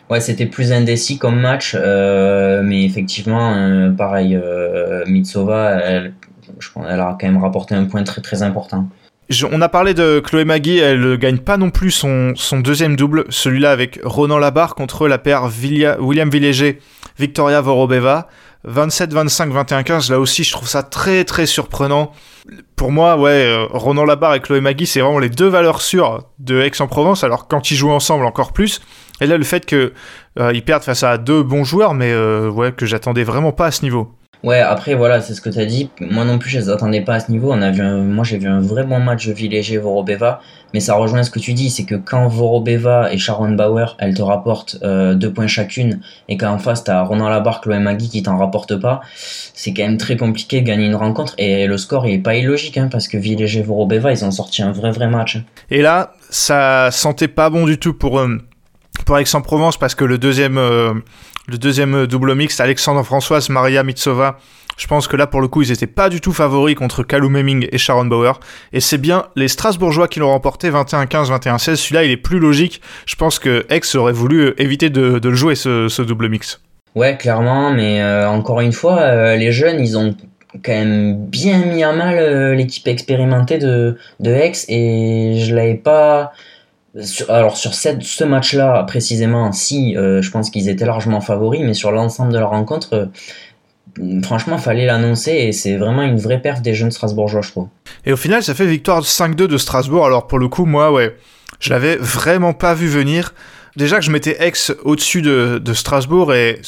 [0.10, 4.40] Ouais, c'était plus indécis comme match, mais effectivement, pareil,
[5.08, 6.14] Mitsova, elle,
[6.60, 8.88] je pense, elle a quand même rapporté un point très très important.
[9.30, 12.60] Je- on a parlé de Chloé Magui, elle ne gagne pas non plus son, son
[12.60, 16.80] deuxième double, celui-là avec Ronan Labarre contre la paire Villia- William Villéger,
[17.20, 18.28] Victoria Vorobeva.
[18.66, 22.12] 27, 25, 21, 15, là aussi je trouve ça très très surprenant.
[22.76, 26.24] Pour moi, ouais, euh, Ronan Labarre et Chloé Magui, c'est vraiment les deux valeurs sûres
[26.40, 28.82] de Aix-en-Provence, alors quand ils jouent ensemble encore plus.
[29.22, 29.94] Et là, le fait que
[30.40, 33.72] euh, perdent face à deux bons joueurs, mais euh, ouais, que j'attendais vraiment pas à
[33.72, 34.14] ce niveau.
[34.42, 35.90] Ouais, après, voilà, c'est ce que tu as dit.
[36.00, 37.52] Moi non plus, je les attendais pas à ce niveau.
[37.52, 40.40] On a vu moi, j'ai vu un vrai bon match de Villéger-Vorobeva.
[40.74, 44.14] Mais ça rejoint ce que tu dis, c'est que quand Vorobeva et Sharon Bauer, elles
[44.14, 46.00] te rapportent euh, deux points chacune,
[46.30, 49.98] et qu'en face, t'as Ronan Labarre, Chloé Magui qui t'en rapporte pas, c'est quand même
[49.98, 51.34] très compliqué de gagner une rencontre.
[51.38, 54.72] Et le score, il est pas illogique, hein, parce que Villéger-Vorobeva, ils ont sorti un
[54.72, 55.38] vrai, vrai match.
[55.38, 55.44] hein.
[55.72, 58.38] Et là, ça sentait pas bon du tout pour, euh,
[59.18, 60.94] Aix-en-Provence parce que le deuxième, euh,
[61.48, 64.38] deuxième double mixte, Alexandre Françoise, Maria Mitsova,
[64.78, 67.36] je pense que là, pour le coup, ils étaient pas du tout favoris contre Callum
[67.36, 68.40] Hemming et Sharon Bauer.
[68.72, 71.76] Et c'est bien les Strasbourgeois qui l'ont remporté 21-15, 21-16.
[71.76, 72.82] Celui-là, il est plus logique.
[73.06, 76.62] Je pense que Aix aurait voulu euh, éviter de, le jouer, ce, double mix.
[76.96, 80.16] Ouais, clairement, mais euh, encore une fois, euh, les jeunes, ils ont
[80.64, 85.76] quand même bien mis à mal euh, l'équipe expérimentée de, de Aix et je l'avais
[85.76, 86.32] pas.
[87.28, 91.92] Alors sur ce match-là précisément, si euh, je pense qu'ils étaient largement favoris, mais sur
[91.92, 96.74] l'ensemble de la rencontre, euh, franchement, fallait l'annoncer et c'est vraiment une vraie perf des
[96.74, 97.68] jeunes Strasbourgeois, je trouve.
[98.06, 100.06] Et au final, ça fait victoire 5-2 de Strasbourg.
[100.06, 101.16] Alors pour le coup, moi, ouais,
[101.60, 103.34] je l'avais vraiment pas vu venir.
[103.76, 106.60] Déjà que je mettais Aix au-dessus de, de Strasbourg et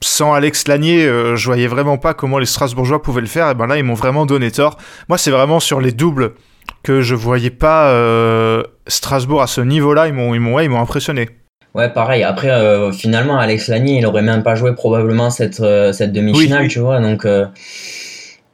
[0.00, 3.50] sans Alex Lanier, euh, je voyais vraiment pas comment les Strasbourgeois pouvaient le faire.
[3.50, 4.78] Et ben là, ils m'ont vraiment donné tort.
[5.08, 6.34] Moi, c'est vraiment sur les doubles
[6.82, 10.08] que je voyais pas euh, Strasbourg à ce niveau-là.
[10.08, 11.28] Ils m'ont, ils m'ont, ouais, ils m'ont impressionné.
[11.74, 12.22] Ouais, pareil.
[12.22, 16.62] Après, euh, finalement, Alex Lanier, il aurait même pas joué probablement cette, euh, cette demi-finale,
[16.62, 17.00] Oui, tu vois.
[17.00, 17.26] Donc,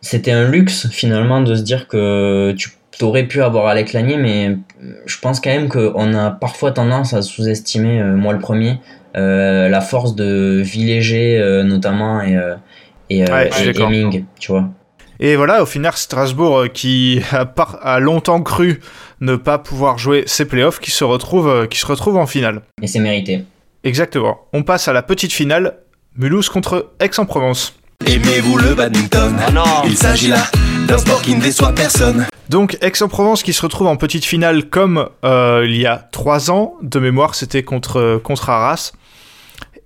[0.00, 2.70] c'était un luxe, finalement, de se dire que tu
[3.02, 4.56] aurais pu avoir Alex Lanier, mais
[5.06, 8.80] je pense quand même qu'on a parfois tendance à sous-estimer, moi le premier,
[9.14, 12.38] la force de Villéger, notamment, et,
[13.10, 14.68] et, Ouais, et tu vois.
[15.20, 18.80] Et voilà, au final, Strasbourg, euh, qui a, par- a longtemps cru
[19.20, 22.62] ne pas pouvoir jouer ses playoffs, qui se retrouve, euh, qui se retrouve en finale.
[22.82, 23.44] Et c'est mérité.
[23.84, 24.40] Exactement.
[24.52, 25.78] On passe à la petite finale,
[26.16, 27.74] Mulhouse contre Aix-en-Provence.
[28.06, 29.34] Aimez-vous le badminton
[29.84, 30.42] Il s'agit là
[30.88, 32.26] d'un sport qui ne déçoit personne.
[32.50, 36.74] Donc Aix-en-Provence qui se retrouve en petite finale comme euh, il y a trois ans,
[36.82, 38.92] de mémoire c'était contre, contre Arras.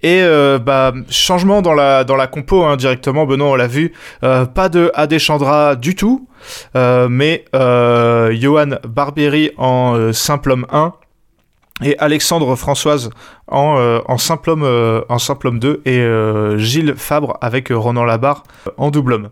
[0.03, 3.93] Et euh, bah, changement dans la, dans la compo hein, directement, Benoît, on l'a vu.
[4.23, 6.29] Euh, pas de Adeshandra du tout,
[6.77, 10.93] euh, mais Johan Barbieri en simple homme 1
[11.83, 13.11] et Alexandre Françoise
[13.49, 18.45] en, en, simple, homme, en simple homme 2 et Gilles Fabre avec Ronan Labarre
[18.77, 19.31] en double homme.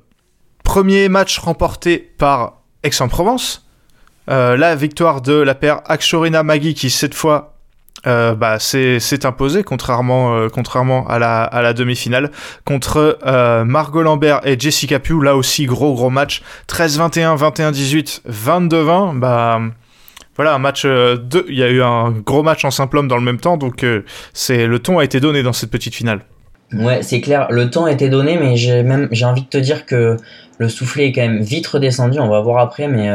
[0.65, 3.69] Premier match remporté par Aix-en-Provence.
[4.29, 7.56] La victoire de la paire Akshorina Magui qui cette fois
[8.07, 10.49] euh, bah, s'est imposée contrairement, euh,
[11.09, 12.31] à la, demi-finale
[12.65, 15.23] contre euh, Margot Lambert et Jessica Pugh.
[15.23, 19.19] Là aussi gros gros match 13-21, 21-18, 22-20.
[19.19, 19.61] Bah,
[20.37, 21.17] voilà un match euh,
[21.49, 23.83] il y a eu un gros match en simple homme dans le même temps donc
[23.83, 26.21] le ton a été donné dans cette petite finale.
[26.73, 27.47] Ouais, c'est clair.
[27.51, 30.17] Le temps a été donné, mais j'ai même j'ai envie de te dire que
[30.59, 32.19] le soufflet est quand même vite redescendu.
[32.19, 33.09] On va voir après, mais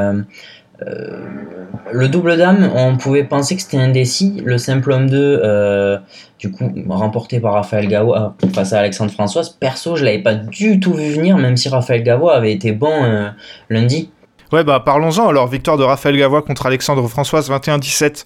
[1.92, 4.42] le double dame, on pouvait penser que c'était indécis.
[4.46, 5.98] Le simple homme 2, euh,
[6.40, 9.50] du coup, remporté par Raphaël Gawa face à Alexandre Françoise.
[9.50, 13.04] Perso, je l'avais pas du tout vu venir, même si Raphaël Gawa avait été bon
[13.04, 13.30] euh,
[13.70, 14.12] lundi.
[14.52, 15.28] Ouais, bah parlons-en.
[15.28, 18.26] Alors, victoire de Raphaël Gavois contre Alexandre Françoise, 21-17,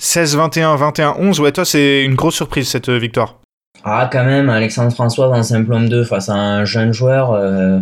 [0.00, 1.40] 16-21, 21-11.
[1.40, 3.36] Ouais, toi, c'est une grosse surprise cette euh, victoire.
[3.84, 7.32] Ah, quand même, Alexandre Françoise en simple homme 2 face à un jeune joueur.
[7.32, 7.80] euh,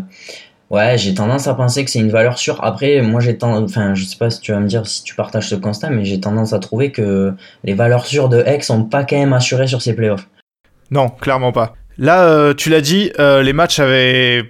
[0.72, 2.58] ouais, j'ai tendance à penser que c'est une valeur sûre.
[2.64, 5.14] Après, moi, j'ai tendance, enfin, je sais pas si tu vas me dire si tu
[5.14, 7.32] partages ce constat, mais j'ai tendance à trouver que
[7.62, 10.26] les valeurs sûres de Aix sont pas quand même assurées sur ces playoffs.
[10.90, 11.74] Non, clairement pas.
[11.98, 14.48] Là, euh, tu l'as dit, euh, les matchs avaient.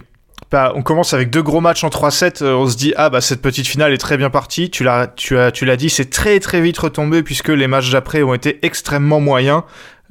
[0.54, 2.42] On commence avec deux gros matchs en 3-7.
[2.42, 4.68] euh, on se dit, ah bah cette petite finale est très bien partie.
[4.68, 7.90] Tu l'as, tu as, tu l'as dit, c'est très très vite retombé puisque les matchs
[7.90, 9.62] d'après ont été extrêmement moyens.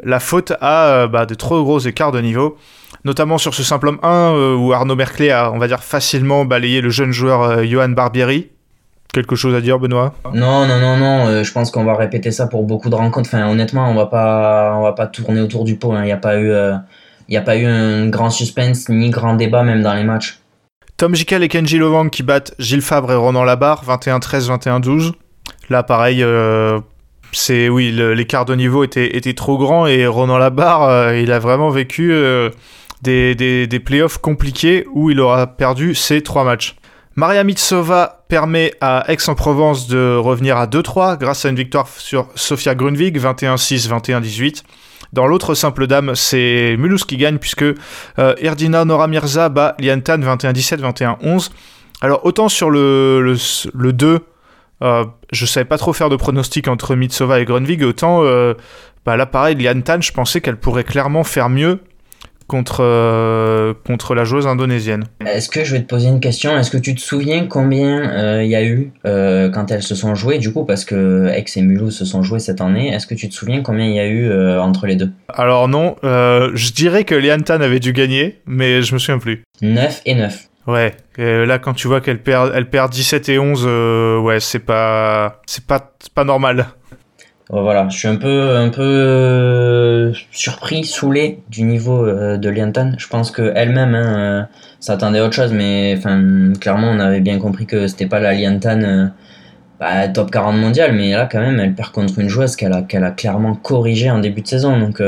[0.04, 2.58] La faute à bah, de trop gros écarts de niveau.
[3.04, 6.46] Notamment sur ce simple homme 1 euh, où Arnaud Merclé a, on va dire, facilement
[6.46, 8.50] balayé le jeune joueur euh, Johan Barbieri.
[9.14, 10.14] Quelque chose à dire, Benoît?
[10.34, 11.28] Non, non, non, non.
[11.28, 13.30] euh, je pense qu'on va répéter ça pour beaucoup de rencontres.
[13.34, 15.92] Enfin, honnêtement, on va pas, on va pas tourner autour du pot.
[15.94, 16.02] hein.
[16.04, 16.76] Il n'y a pas eu, euh,
[17.28, 20.40] il y a pas eu un grand suspense ni grand débat même dans les matchs.
[20.98, 25.12] Tom Jikel et Kenji Lovang qui battent Gilles Fabre et Ronan Labarre, 21-13, 21-12.
[25.70, 26.80] Là, pareil, euh,
[27.34, 31.70] c'est oui, l'écart de niveau était, était trop grand et Ronan Labarre, il a vraiment
[31.70, 32.14] vécu
[33.02, 36.76] des, des, des playoffs compliqués où il aura perdu ses trois matchs.
[37.16, 42.74] Maria Mitsova permet à Aix-en-Provence de revenir à 2-3 grâce à une victoire sur Sofia
[42.74, 44.64] Grunwig, 21-6, 21-18.
[45.12, 50.20] Dans l'autre simple dame, c'est Mulhouse qui gagne puisque euh, Erdina Nora Mirza bat Liantan
[50.20, 50.80] 21-17,
[51.20, 51.50] 21-11.
[52.00, 53.36] Alors autant sur le, le,
[53.74, 54.20] le 2,
[54.84, 58.54] euh, je savais pas trop faire de pronostic entre Mitsova et Grunwig, autant euh,
[59.06, 61.82] bah là pareil, Liantan, je pensais qu'elle pourrait clairement faire mieux
[62.52, 65.06] contre, euh, contre la joueuse indonésienne.
[65.26, 66.58] Est-ce que je vais te poser une question?
[66.58, 69.96] Est-ce que tu te souviens combien euh, il y a eu euh, quand elles se
[69.96, 73.08] sont jouées Du coup, parce que Aix et Mulhouse se sont jouées cette année, est-ce
[73.08, 75.12] que tu te souviens combien il y a eu entre les deux?
[75.30, 79.44] Alors non, je dirais que Liantan avait dû gagner, mais je me souviens plus.
[79.62, 80.50] 9 et 9.
[80.68, 84.60] Ouais, là quand tu vois qu'elle perd, elle perd 17 et 11, euh, ouais, c'est
[84.60, 86.68] pas, c'est pas, c'est pas normal.
[87.54, 92.94] Voilà, je suis un peu, un peu euh, surpris, saoulé du niveau euh, de Liantan.
[92.98, 94.44] Je pense que elle-même hein, euh,
[94.80, 96.00] s'attendait à autre chose, mais
[96.62, 99.12] clairement, on avait bien compris que c'était pas la Liantan
[99.82, 103.12] bah, top 40 mondial, mais là, quand même, elle perd contre une joueuse qu'elle a,
[103.12, 104.80] clairement corrigée en début de saison.
[104.80, 105.02] Donc,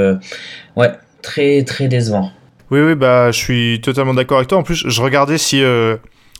[0.75, 2.29] ouais, très, très décevant.
[2.71, 4.57] Oui, oui, bah, je suis totalement d'accord avec toi.
[4.57, 5.63] En plus, je regardais si,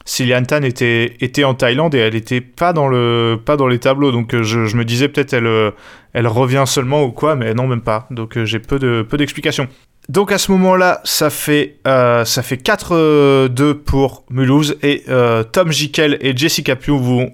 [0.06, 2.90] si Lian Tan était, était en Thaïlande et elle était pas dans,
[3.38, 4.12] pas dans les tableaux.
[4.12, 5.72] Donc, euh, je, je me disais peut-être elle, euh,
[6.14, 8.08] elle revient seulement ou quoi, mais non, même pas.
[8.12, 9.68] Donc, euh, j'ai peu de peu d'explications.
[10.10, 15.06] Donc, à ce moment-là, ça fait, fait 4-2 pour Mulhouse et
[15.54, 17.32] Tom Jikel et Jessica Pugh vont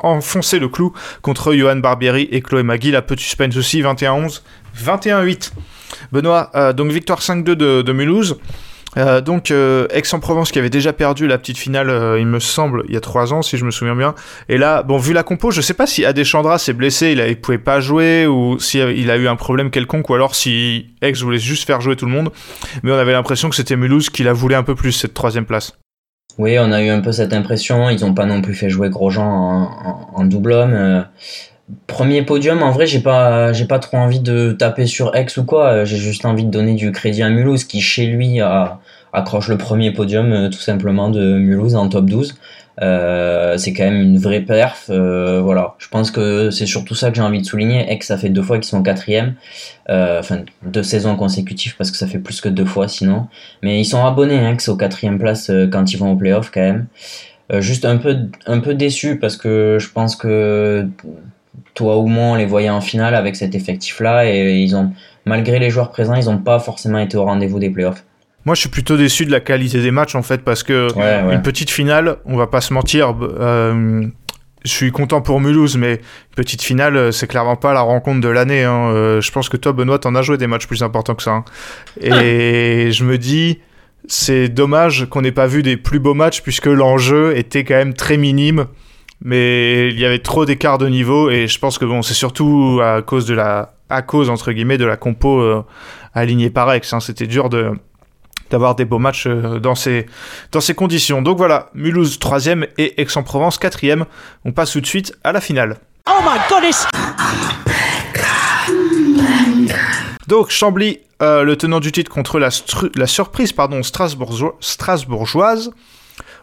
[0.00, 2.90] enfoncer le clou contre Johan Barbieri et Chloé Magui.
[2.90, 4.42] La petit suspense aussi, 21-11,
[4.76, 5.52] 21-8.
[6.10, 8.36] Benoît, donc victoire 5-2 de, de Mulhouse.
[8.98, 12.82] Euh, donc euh, Aix-en-Provence qui avait déjà perdu la petite finale, euh, il me semble,
[12.88, 14.14] il y a trois ans, si je me souviens bien.
[14.48, 17.40] Et là, bon, vu la compo, je sais pas si Adeshandra s'est blessé, il, il
[17.40, 20.94] pouvait pas jouer, ou si euh, il a eu un problème quelconque, ou alors si
[21.00, 22.30] Aix voulait juste faire jouer tout le monde.
[22.82, 25.44] Mais on avait l'impression que c'était Mulhouse qui la voulait un peu plus, cette troisième
[25.44, 25.72] place.
[26.38, 27.90] Oui, on a eu un peu cette impression.
[27.90, 29.24] Ils n'ont pas non plus fait jouer Grosjean
[30.14, 31.04] en double homme.
[31.86, 35.44] Premier podium, en vrai, j'ai pas, j'ai pas trop envie de taper sur Aix ou
[35.44, 35.66] quoi.
[35.66, 38.40] Euh, J'ai juste envie de donner du crédit à Mulhouse qui, chez lui,
[39.12, 42.36] accroche le premier podium euh, tout simplement de Mulhouse en top 12.
[42.80, 44.88] Euh, c'est quand même une vraie perf.
[44.88, 47.90] voilà, je pense que c'est surtout ça que j'ai envie de souligner.
[47.92, 49.34] Aix, ça fait deux fois qu'ils sont quatrième,
[49.88, 53.26] enfin deux saisons consécutives parce que ça fait plus que deux fois sinon.
[53.62, 56.60] Mais ils sont abonnés hein, Aix aux quatrième place quand ils vont au playoff quand
[56.60, 56.86] même.
[57.60, 60.88] Juste un peu déçu parce que je pense que
[61.74, 64.92] toi ou moi, on les voyait en finale avec cet effectif-là et ils ont,
[65.24, 68.04] malgré les joueurs présents, ils n'ont pas forcément été au rendez-vous des playoffs.
[68.44, 71.22] Moi, je suis plutôt déçu de la qualité des matchs en fait parce que Ouais,
[71.28, 71.34] ouais.
[71.34, 73.14] une petite finale, on va pas se mentir.
[73.20, 74.06] euh,
[74.64, 78.20] je suis content pour Mulhouse, mais une petite finale, euh, c'est clairement pas la rencontre
[78.20, 78.64] de l'année.
[78.64, 78.90] hein.
[78.90, 81.30] Euh, je pense que toi, Benoît, t'en as joué des matchs plus importants que ça.
[81.32, 81.44] hein.
[82.00, 83.60] Et je me dis,
[84.06, 87.94] c'est dommage qu'on n'ait pas vu des plus beaux matchs puisque l'enjeu était quand même
[87.94, 88.66] très minime.
[89.20, 92.80] Mais il y avait trop d'écart de niveau et je pense que bon, c'est surtout
[92.82, 95.64] à cause de la, à cause entre guillemets de la compo euh,
[96.14, 96.92] alignée par ex.
[96.92, 97.00] hein.
[97.00, 97.72] C'était dur de
[98.50, 100.06] d'avoir des beaux matchs euh, dans ces,
[100.52, 101.20] dans ces conditions.
[101.20, 104.04] Donc voilà, Mulhouse 3ème et Aix-en-Provence 4ème.
[104.46, 105.76] On passe tout de suite à la finale.
[106.08, 106.86] Oh my goodness!
[110.26, 112.48] Donc Chambly, euh, le tenant du titre contre la,
[112.94, 115.70] la surprise pardon, Strasbourgeois- strasbourgeoise.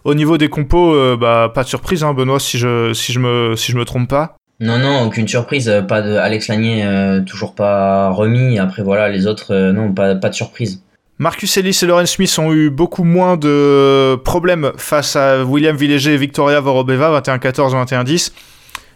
[0.05, 3.19] Au niveau des compos, euh, bah, pas de surprise, hein, Benoît, si je, si, je
[3.19, 4.37] me, si je me trompe pas.
[4.59, 5.67] Non, non, aucune surprise.
[5.67, 8.59] euh, Pas de Alex Lanier, euh, toujours pas remis.
[8.59, 10.83] Après, voilà, les autres, euh, non, pas, pas de surprise.
[11.17, 16.13] Marcus Ellis et Lauren Smith ont eu beaucoup moins de problèmes face à William Villéger
[16.13, 18.31] et Victoria Vorobeva, 21-14, 21-10.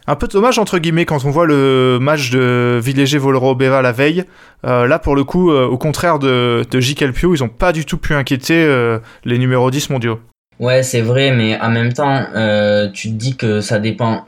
[0.06, 4.26] Un peu dommage, entre guillemets, quand on voit le match de Villéger-Vorobeva la veille.
[4.66, 6.96] Euh, là, pour le coup, au contraire de, de J.
[6.96, 8.68] Kelpio, ils n'ont pas du tout pu inquiéter
[9.24, 10.20] les numéros 10 mondiaux.
[10.60, 14.26] Ouais, c'est vrai, mais en même temps, euh, tu te dis que ça dépend.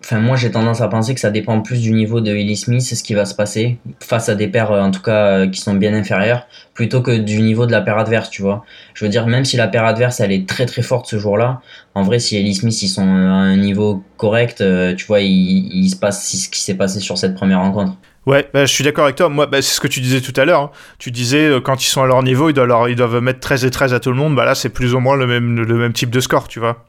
[0.00, 2.82] Enfin, moi, j'ai tendance à penser que ça dépend plus du niveau de Ellie Smith,
[2.82, 5.60] ce qui va se passer face à des paires, euh, en tout cas, euh, qui
[5.60, 8.64] sont bien inférieures, plutôt que du niveau de la paire adverse, tu vois.
[8.94, 11.60] Je veux dire, même si la paire adverse, elle est très très forte ce jour-là,
[11.94, 14.62] en vrai, si Ellie Smith, ils sont à un niveau correct,
[14.96, 17.94] tu vois, il, il se passe ce qui s'est passé sur cette première rencontre.
[18.26, 19.28] Ouais, bah, je suis d'accord avec toi.
[19.28, 20.60] Moi, bah, c'est ce que tu disais tout à l'heure.
[20.60, 20.70] hein.
[20.98, 23.92] Tu disais, euh, quand ils sont à leur niveau, ils doivent, mettre 13 et 13
[23.94, 24.34] à tout le monde.
[24.34, 26.84] Bah là, c'est plus ou moins le même, type de score, tu vois.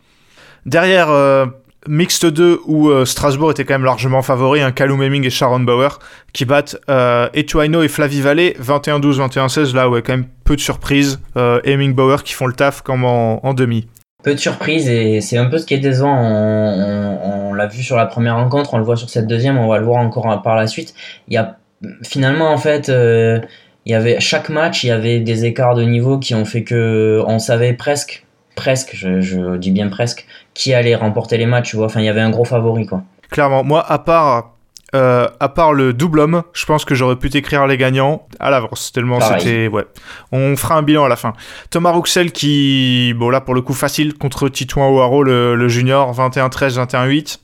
[0.65, 1.45] Derrière, euh,
[1.87, 5.99] Mixte 2, où euh, Strasbourg était quand même largement favori, un Hemming et Sharon Bauer,
[6.33, 9.75] qui battent euh, Etuaino et Flavie Vallée, 21-12, 21-16.
[9.75, 11.19] Là, ouais, quand même peu de surprises.
[11.35, 13.87] Hemming Bauer qui font le taf comme en demi.
[14.25, 16.17] Peu de surprise et c'est un peu ce qui est décevant.
[16.17, 19.77] On, l'a vu sur la première rencontre, on le voit sur cette deuxième, on va
[19.77, 20.93] le voir encore par la suite.
[21.29, 21.57] Il y a
[22.03, 23.39] finalement en fait, euh,
[23.85, 26.63] il y avait chaque match, il y avait des écarts de niveau qui ont fait
[26.63, 31.69] que on savait presque, presque, je, je dis bien presque, qui allait remporter les matchs.
[31.69, 33.03] Tu vois, enfin il y avait un gros favori quoi.
[33.29, 34.54] Clairement, moi, à part,
[34.95, 38.49] euh, à part le double homme, je pense que j'aurais pu t'écrire les gagnants à
[38.49, 39.67] l'avance, tellement c'était...
[39.67, 39.85] Ouais.
[40.31, 41.33] On fera un bilan à la fin.
[41.69, 46.13] Thomas Rouxel qui, bon là pour le coup facile, contre Titouan Ouaro, le, le junior,
[46.13, 47.39] 21-13, 21-8.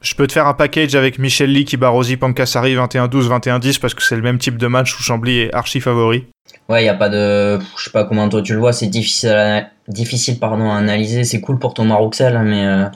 [0.00, 3.80] Je peux te faire un package avec Michel Lee qui bat Rosy Pancassari 21-12, 21-10
[3.80, 6.26] parce que c'est le même type de match où Chambly est archi favori.
[6.68, 8.86] Ouais, il y a pas de, je sais pas comment toi tu le vois, c'est
[8.86, 11.24] difficile, à, difficile pardon à analyser.
[11.24, 12.86] C'est cool pour Thomas Rouxel, hein, mais euh,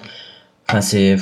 [0.68, 1.16] enfin c'est,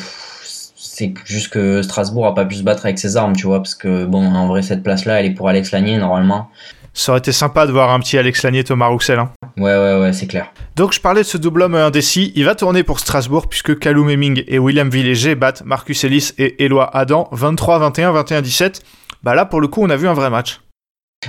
[0.97, 3.75] c'est juste que Strasbourg a pas pu se battre avec ses armes, tu vois, parce
[3.75, 6.49] que bon, en vrai cette place-là, elle est pour Alex Lanier normalement.
[6.95, 9.19] Ça aurait été sympa de voir un petit Alex Lanier, Thomas Rouxel.
[9.19, 9.31] hein.
[9.59, 10.53] Ouais, ouais, ouais, c'est clair.
[10.75, 14.09] Donc je parlais de ce double homme indécis, il va tourner pour Strasbourg puisque Callum
[14.09, 18.81] Hemming et William Villéger battent Marcus Ellis et Éloi Adam 23-21, 21-17.
[19.23, 20.61] Bah là pour le coup on a vu un vrai match.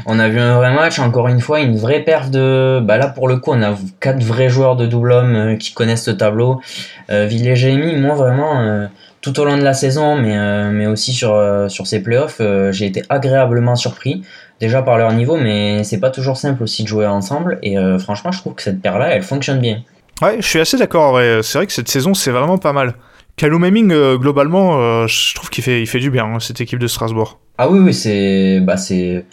[0.06, 2.80] On a vu un vrai match, encore une fois, une vraie perf de.
[2.84, 5.74] Bah là, pour le coup, on a quatre vrais joueurs de double homme euh, qui
[5.74, 6.62] connaissent ce tableau.
[7.10, 8.88] Euh, Villéger et Hemming, moi vraiment, euh,
[9.28, 12.38] tout au long de la saison, mais, euh, mais aussi sur, euh, sur ces playoffs,
[12.40, 14.24] euh, j'ai été agréablement surpris.
[14.60, 17.60] Déjà par leur niveau, mais c'est pas toujours simple aussi de jouer ensemble.
[17.62, 19.84] Et franchement, je trouve que cette paire-là, elle fonctionne bien.
[20.20, 21.20] Ouais, je suis assez d'accord.
[21.44, 22.96] C'est vrai que cette saison c'est vraiment pas mal.
[23.36, 26.88] Callum Hemming globalement je trouve qu'il fait, il fait du bien hein, cette équipe de
[26.88, 27.38] Strasbourg.
[27.60, 28.60] Ah oui, oui, c'est.
[28.62, 29.26] Bah c'est.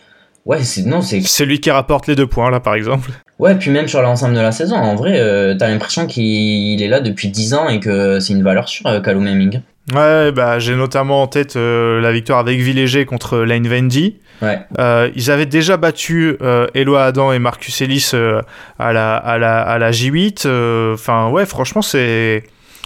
[0.44, 0.82] Ouais, c'est.
[0.82, 1.22] Non, c'est.
[1.22, 3.10] C'est lui qui rapporte les deux points là par exemple.
[3.38, 5.12] Ouais, puis même sur l'ensemble de la saison, en vrai,
[5.56, 9.26] t'as l'impression qu'il est là depuis 10 ans et que c'est une valeur sûre, Callum
[9.26, 9.62] Hemming.
[9.92, 14.16] Ouais, bah j'ai notamment en tête euh, la victoire avec Villéger contre Lane Vendy.
[14.40, 14.58] Ouais.
[14.78, 18.40] Euh, ils avaient déjà battu euh, Eloi Adam et Marcus Ellis euh,
[18.78, 20.46] à, la, à, la, à la J8.
[20.46, 22.44] euh, Enfin, ouais, franchement, c'est,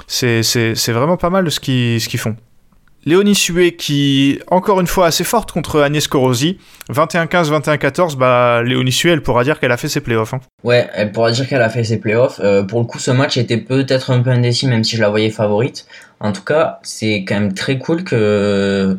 [0.08, 2.36] c'est, c'est, c'est vraiment pas mal ce qu'ils, ce qu'ils font.
[3.06, 6.58] Léonie Sué qui, encore une fois, assez forte contre Agnès Corosi.
[6.92, 10.34] 21-15, 21-14, bah, Léonie Sué, elle pourra dire qu'elle a fait ses playoffs.
[10.34, 10.40] hein.
[10.64, 12.40] Ouais, elle pourra dire qu'elle a fait ses playoffs.
[12.66, 15.30] Pour le coup, ce match était peut-être un peu indécis, même si je la voyais
[15.30, 15.86] favorite.
[16.20, 18.96] En tout cas, c'est quand même très cool que,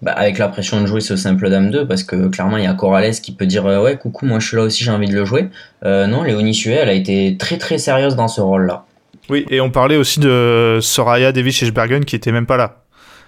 [0.00, 2.66] bah, avec la pression de jouer ce simple dame 2, parce que clairement, il y
[2.66, 5.08] a Corrales qui peut dire euh, Ouais, coucou, moi je suis là aussi, j'ai envie
[5.08, 5.48] de le jouer.
[5.84, 8.84] Euh, non, Léonie Sué, elle a été très très sérieuse dans ce rôle-là.
[9.28, 12.82] Oui, et on parlait aussi de Soraya Davis Bergen qui était même pas là.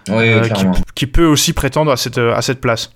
[0.08, 0.42] Oui, Euh,
[0.94, 2.90] qui, peut aussi prétendre à cette, à cette place.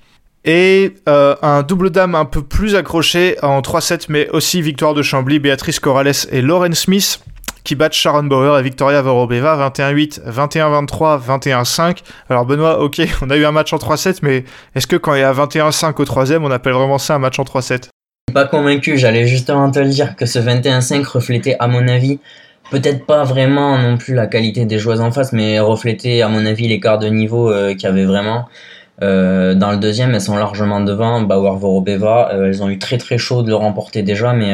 [0.44, 5.02] Et euh, un double dame un peu plus accroché en 3-7, mais aussi victoire de
[5.02, 7.20] Chambly, Béatrice Corrales et Lauren Smith,
[7.68, 11.98] qui Sharon Bauer et Victoria Vorobeva 21-8, 21-23, 21-5.
[12.30, 14.44] Alors Benoît, ok, on a eu un match en 3-7, mais
[14.74, 17.38] est-ce que quand il y a 21-5 au troisième, on appelle vraiment ça un match
[17.38, 17.88] en 3-7
[18.32, 22.20] Pas convaincu, j'allais justement te le dire que ce 21-5 reflétait à mon avis
[22.70, 26.46] peut-être pas vraiment non plus la qualité des joueuses en face, mais reflétait à mon
[26.46, 28.48] avis l'écart de niveau euh, qu'il y avait vraiment.
[29.02, 31.20] Euh, dans le deuxième, elles sont largement devant.
[31.20, 34.52] Bauer Vorobeva, euh, elles ont eu très très chaud de le remporter déjà, mais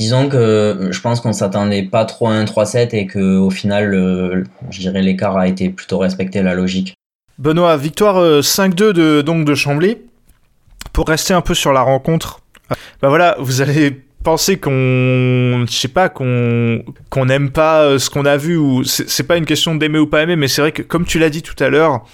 [0.00, 3.94] disons que je pense qu'on s'attendait pas trop à un 3-7 et que au final,
[3.94, 6.94] euh, je dirais l'écart a été plutôt respecté, la logique.
[7.38, 9.98] Benoît, victoire euh, 5-2 de, donc de Chambly.
[10.94, 12.40] Pour rester un peu sur la rencontre,
[13.02, 18.08] bah voilà, vous allez penser qu'on, je sais pas, qu'on qu'on n'aime pas euh, ce
[18.08, 20.72] qu'on a vu ou c'est pas une question d'aimer ou pas aimer, mais c'est vrai
[20.72, 22.04] que comme tu l'as dit tout à l'heure,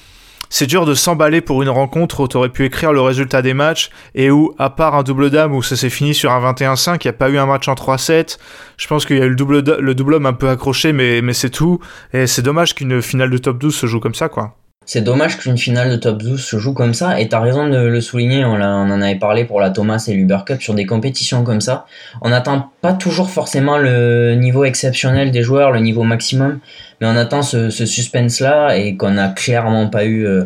[0.50, 3.90] c'est dur de s'emballer pour une rencontre où t'aurais pu écrire le résultat des matchs
[4.14, 7.06] et où, à part un double dame où ça s'est fini sur un 21-5, il
[7.06, 8.38] n'y a pas eu un match en 3-7.
[8.76, 11.22] Je pense qu'il y a eu le double, le double homme un peu accroché, mais,
[11.22, 11.80] mais c'est tout.
[12.12, 14.56] Et c'est dommage qu'une finale de top 12 se joue comme ça, quoi.
[14.88, 17.76] C'est dommage qu'une finale de top 12 se joue comme ça, et t'as raison de
[17.76, 21.42] le souligner, on, en avait parlé pour la Thomas et l'Uber Cup, sur des compétitions
[21.42, 21.86] comme ça.
[22.22, 26.60] On n'attend pas toujours forcément le niveau exceptionnel des joueurs, le niveau maximum,
[27.00, 30.44] mais on attend ce, suspense-là, et qu'on n'a clairement pas eu euh,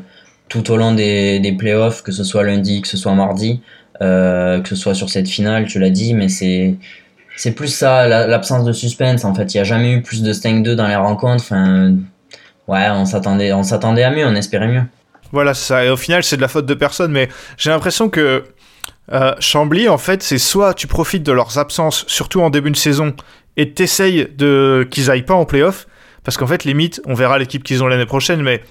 [0.48, 3.61] tout au long des, playoffs, que ce soit lundi, que ce soit mardi,
[4.03, 6.76] euh, que ce soit sur cette finale, tu l'as dit, mais c'est...
[7.57, 9.24] Plus ça, la- l'absence de suspense.
[9.24, 11.42] En fait, il n'y a jamais eu plus de 5-2 dans les rencontres.
[11.42, 11.94] Enfin,
[12.68, 14.82] ouais, on s'attendait, à mieux, on espérait mieux.
[15.32, 15.90] Voilà, ça.
[15.90, 18.44] Au final, c'est de la faute de personne, mais j'ai l'impression que
[19.12, 22.76] euh, Chambly, en fait, c'est soit tu profites de leurs absences, surtout en début de
[22.76, 23.14] saison,
[23.57, 25.86] et t'essayes de qu'ils aillent pas en playoff,
[26.25, 28.62] parce qu'en fait, limite, on verra l'équipe qu'ils ont l'année prochaine, mais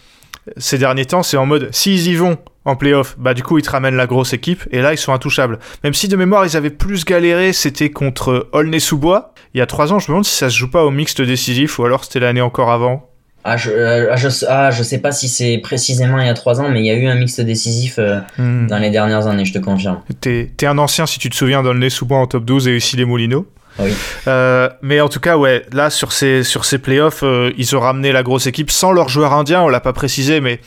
[0.58, 3.64] ces derniers temps, c'est en mode s'ils y vont en playoff, bah du coup, ils
[3.64, 5.60] te ramènent la grosse équipe, et là, ils sont intouchables.
[5.84, 9.34] Même si de mémoire, ils avaient plus galéré, c'était contre Aulnay-sous-Bois.
[9.54, 11.22] Il y a trois ans, je me demande si ça se joue pas au mixte
[11.22, 13.06] décisif, ou alors c'était l'année encore avant.
[13.46, 16.34] Ah je, euh, ah, je, ah, je sais pas si c'est précisément il y a
[16.34, 18.68] trois ans, mais il y a eu un mix décisif euh, Hmm.
[18.68, 20.02] dans les dernières années, je te confirme.
[20.20, 23.06] T'es t'es un ancien si tu te souviens d'Aulnay-sous-Bois en top 12 et aussi les
[23.06, 23.48] Moulineaux.
[23.80, 23.94] Oui.
[24.28, 27.80] Euh, mais en tout cas, ouais, là sur ces, sur ces playoffs, euh, ils ont
[27.80, 30.60] ramené la grosse équipe sans leurs joueurs indiens, on l'a pas précisé, mais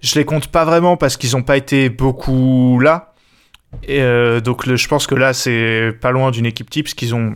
[0.00, 3.14] je les compte pas vraiment parce qu'ils ont pas été beaucoup là.
[3.84, 7.14] Et euh, donc je pense que là, c'est pas loin d'une équipe type ce qu'ils
[7.14, 7.34] ont,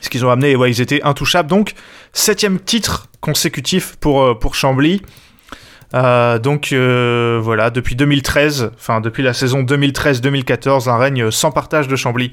[0.00, 0.50] ce qu'ils ont ramené.
[0.50, 1.48] Et ouais, ils étaient intouchables.
[1.48, 1.72] Donc,
[2.12, 5.00] septième titre consécutif pour, pour Chambly.
[5.92, 12.32] Donc voilà, depuis 2013, enfin depuis la saison 2013-2014, un règne sans partage de Chambly.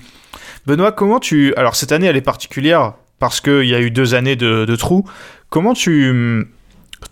[0.66, 1.54] Benoît, comment tu...
[1.56, 4.76] Alors cette année, elle est particulière parce qu'il y a eu deux années de, de
[4.76, 5.04] trous.
[5.50, 6.46] Comment tu,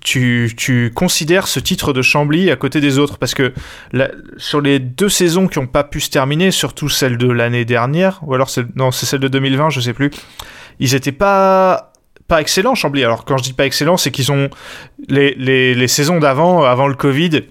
[0.02, 3.18] tu, tu considères ce titre de Chambly à côté des autres?
[3.18, 3.54] Parce que
[3.92, 7.66] la- sur les deux saisons qui n'ont pas pu se terminer, surtout celle de l'année
[7.66, 10.10] dernière, ou alors non, c'est celle de 2020, je sais plus,
[10.80, 11.92] ils étaient pas
[12.28, 13.04] pas excellents Chambly.
[13.04, 14.50] Alors quand je dis pas excellents, c'est qu'ils ont
[15.08, 17.42] les, les, les saisons d'avant, avant le Covid,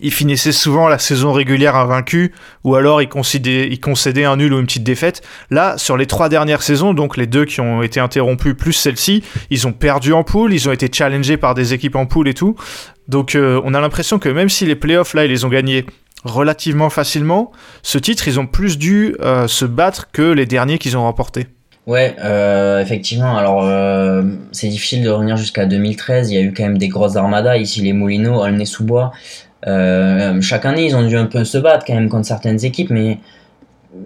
[0.00, 2.30] ils finissaient souvent la saison régulière invaincus,
[2.64, 5.22] ou alors ils concédaient un nul ou une petite défaite.
[5.50, 9.22] Là, sur les trois dernières saisons, donc les deux qui ont été interrompues plus celle-ci,
[9.50, 12.34] ils ont perdu en poule, ils ont été challengés par des équipes en poule et
[12.34, 12.56] tout.
[13.08, 15.84] Donc euh, on a l'impression que même si les playoffs là, ils les ont gagnés
[16.24, 17.50] relativement facilement,
[17.82, 21.48] ce titre, ils ont plus dû euh, se battre que les derniers qu'ils ont remportés.
[21.86, 23.36] Ouais, euh, effectivement.
[23.36, 24.22] Alors, euh,
[24.52, 26.30] c'est difficile de revenir jusqu'à 2013.
[26.30, 27.56] Il y a eu quand même des grosses armadas.
[27.56, 29.12] Ici, les Moulineaux, Aulnay-sous-Bois.
[29.66, 32.90] Euh, chaque année, ils ont dû un peu se battre quand même contre certaines équipes,
[32.90, 33.18] mais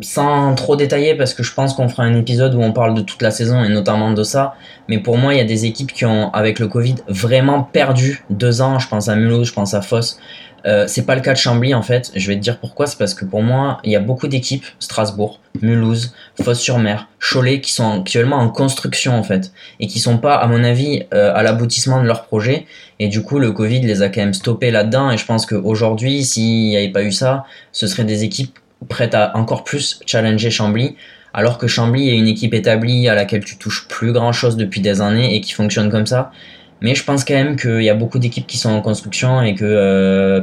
[0.00, 3.02] sans trop détailler parce que je pense qu'on fera un épisode où on parle de
[3.02, 4.54] toute la saison et notamment de ça.
[4.88, 8.24] Mais pour moi, il y a des équipes qui ont, avec le Covid, vraiment perdu
[8.30, 8.78] deux ans.
[8.78, 10.18] Je pense à Mulhouse, je pense à Foss.
[10.66, 12.10] Euh, c'est pas le cas de Chambly en fait.
[12.14, 12.86] Je vais te dire pourquoi.
[12.86, 17.72] C'est parce que pour moi, il y a beaucoup d'équipes, Strasbourg, Mulhouse, Fosse-sur-Mer, Cholet, qui
[17.72, 21.42] sont actuellement en construction en fait et qui sont pas, à mon avis, euh, à
[21.42, 22.66] l'aboutissement de leur projet.
[22.98, 25.10] Et du coup, le Covid les a quand même stoppés là-dedans.
[25.10, 28.58] Et je pense qu'aujourd'hui, s'il n'y avait pas eu ça, ce seraient des équipes
[28.88, 30.96] prêtes à encore plus challenger Chambly.
[31.32, 34.80] Alors que Chambly est une équipe établie à laquelle tu touches plus grand chose depuis
[34.80, 36.32] des années et qui fonctionne comme ça.
[36.80, 39.54] Mais je pense quand même qu'il y a beaucoup d'équipes qui sont en construction et
[39.54, 40.40] que euh,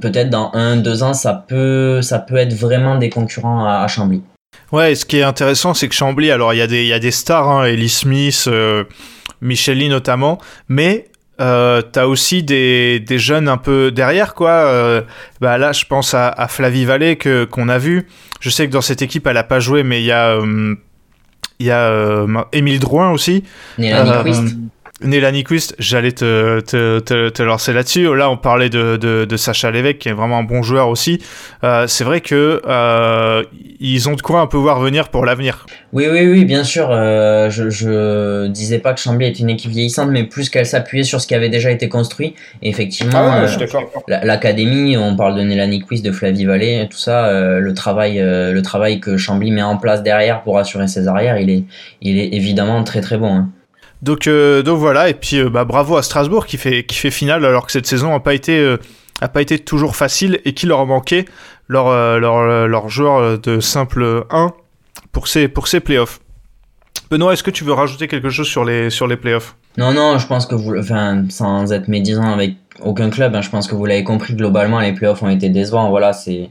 [0.00, 3.88] peut-être dans un, deux ans, ça peut, ça peut être vraiment des concurrents à, à
[3.88, 4.22] Chambly.
[4.72, 6.92] Ouais, et ce qui est intéressant, c'est que Chambly, alors il y, a des- y
[6.92, 8.84] a des stars, hein, Ellie Smith, euh,
[9.40, 11.08] Michel Lee notamment, mais
[11.40, 14.50] euh, t'as aussi des, des jeunes un peu derrière, quoi.
[14.50, 15.02] Euh,
[15.40, 18.08] bah là, je pense à, à Flavie Vallée que qu'on a vu.
[18.40, 20.74] Je sais que dans cette équipe, elle a pas joué, mais il y a euh,
[21.58, 23.44] il y a euh, Émile Drouin aussi.
[23.78, 24.56] Nélanie Quist,
[25.02, 28.14] Néla Nyquist, j'allais te, te, te, te lancer là-dessus.
[28.16, 31.20] Là, on parlait de, de, de, Sacha Lévesque, qui est vraiment un bon joueur aussi.
[31.64, 33.42] Euh, c'est vrai que euh,
[33.78, 35.66] ils ont de quoi un peu voir venir pour l'avenir.
[35.92, 36.88] Oui, oui, oui, bien sûr.
[36.90, 41.04] Euh, je, je disais pas que Chambly est une équipe vieillissante, mais plus qu'elle s'appuyait
[41.04, 42.34] sur ce qui avait déjà été construit.
[42.62, 46.96] Et effectivement, Ah ouais, euh, l'académie, on parle de Néla Nyquist, de Flavie Vallée, tout
[46.96, 50.88] ça, euh, le travail, euh, le travail que Chambly met en place derrière pour assurer
[50.88, 51.64] ses arrières, il est,
[52.00, 53.34] il est évidemment très très bon.
[53.34, 53.50] hein.
[54.02, 57.10] Donc, euh, donc voilà, et puis euh, bah, bravo à Strasbourg qui fait, qui fait
[57.10, 58.76] finale alors que cette saison n'a pas, été, euh,
[59.20, 61.24] a pas été toujours facile et qui leur manquait
[61.68, 64.52] leur, euh, leur, leur joueur de simple 1
[65.12, 66.20] pour ces, pour ces playoffs.
[67.10, 69.56] Benoît, est-ce que tu veux rajouter quelque chose sur les, sur les playoffs?
[69.78, 73.50] Non, non, je pense que vous, enfin, sans être médisant avec aucun club, hein, je
[73.50, 75.88] pense que vous l'avez compris, globalement, les playoffs ont été décevants.
[75.90, 76.50] Voilà, c'est,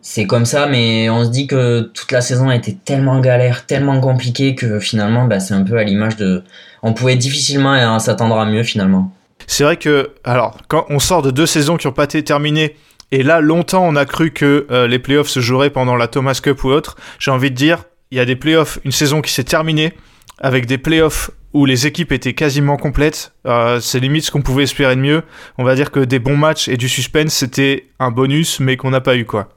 [0.00, 3.66] c'est comme ça, mais on se dit que toute la saison a été tellement galère,
[3.66, 6.42] tellement compliquée que finalement, bah, c'est un peu à l'image de.
[6.82, 9.12] On pouvait difficilement euh, s'attendre à mieux finalement.
[9.46, 12.76] C'est vrai que, alors, quand on sort de deux saisons qui n'ont pas été terminées,
[13.10, 16.38] et là, longtemps, on a cru que euh, les playoffs se joueraient pendant la Thomas
[16.42, 19.32] Cup ou autre, j'ai envie de dire, il y a des playoffs, une saison qui
[19.32, 19.94] s'est terminée,
[20.40, 23.32] avec des playoffs où les équipes étaient quasiment complètes.
[23.46, 25.22] Euh, c'est limite ce qu'on pouvait espérer de mieux.
[25.56, 28.90] On va dire que des bons matchs et du suspense, c'était un bonus, mais qu'on
[28.90, 29.48] n'a pas eu, quoi.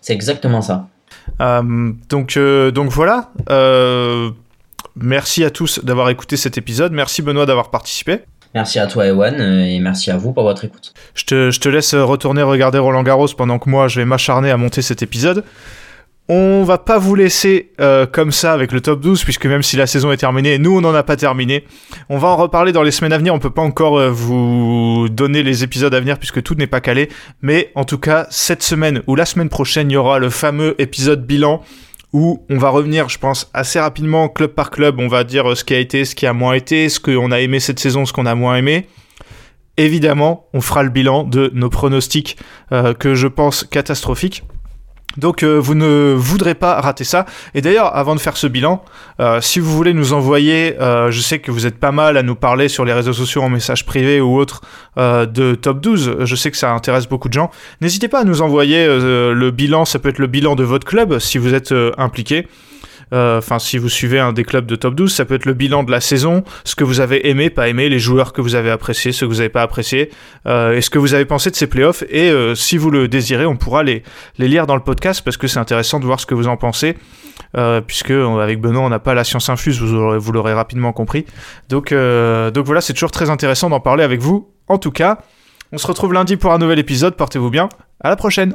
[0.00, 0.88] C'est exactement ça.
[1.40, 3.30] Euh, donc, euh, donc voilà.
[3.50, 4.30] Euh,
[4.96, 6.92] merci à tous d'avoir écouté cet épisode.
[6.92, 8.20] Merci Benoît d'avoir participé.
[8.54, 10.94] Merci à toi, Ewan, et merci à vous pour votre écoute.
[11.14, 14.50] Je te, je te laisse retourner regarder Roland Garros pendant que moi je vais m'acharner
[14.52, 15.42] à monter cet épisode.
[16.30, 19.76] On va pas vous laisser euh, comme ça avec le top 12 puisque même si
[19.76, 21.64] la saison est terminée, nous on n'en a pas terminé.
[22.08, 25.08] On va en reparler dans les semaines à venir, on peut pas encore euh, vous
[25.10, 27.10] donner les épisodes à venir puisque tout n'est pas calé,
[27.42, 30.74] mais en tout cas cette semaine ou la semaine prochaine, il y aura le fameux
[30.80, 31.62] épisode bilan
[32.14, 35.54] où on va revenir, je pense, assez rapidement club par club, on va dire euh,
[35.54, 38.06] ce qui a été, ce qui a moins été, ce qu'on a aimé cette saison,
[38.06, 38.86] ce qu'on a moins aimé.
[39.76, 42.38] Évidemment, on fera le bilan de nos pronostics
[42.70, 44.44] que je pense catastrophiques.
[45.16, 47.26] Donc euh, vous ne voudrez pas rater ça.
[47.54, 48.84] Et d'ailleurs, avant de faire ce bilan,
[49.20, 52.22] euh, si vous voulez nous envoyer, euh, je sais que vous êtes pas mal à
[52.22, 54.62] nous parler sur les réseaux sociaux en message privé ou autre
[54.96, 57.50] de top 12, je sais que ça intéresse beaucoup de gens,
[57.80, 61.18] n'hésitez pas à nous envoyer le bilan, ça peut être le bilan de votre club
[61.18, 62.46] si vous êtes impliqué.
[63.14, 65.54] Euh, Enfin, si vous suivez un des clubs de top 12, ça peut être le
[65.54, 68.54] bilan de la saison, ce que vous avez aimé, pas aimé, les joueurs que vous
[68.54, 70.10] avez appréciés, ceux que vous n'avez pas appréciés,
[70.46, 72.04] euh, et ce que vous avez pensé de ces playoffs.
[72.08, 74.02] Et euh, si vous le désirez, on pourra les,
[74.38, 76.56] les lire dans le podcast parce que c'est intéressant de voir ce que vous en
[76.56, 76.96] pensez.
[77.56, 81.24] Euh, puisque avec Benoît on n'a pas la science infuse, vous l'aurez rapidement compris.
[81.68, 84.50] Donc, euh, donc voilà, c'est toujours très intéressant d'en parler avec vous.
[84.68, 85.18] En tout cas,
[85.72, 87.16] on se retrouve lundi pour un nouvel épisode.
[87.16, 87.68] Portez-vous bien.
[88.00, 88.54] À la prochaine.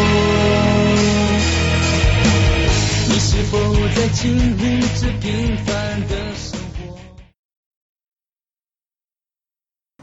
[3.30, 3.56] 是否
[3.94, 6.98] 在经历这平凡的生活？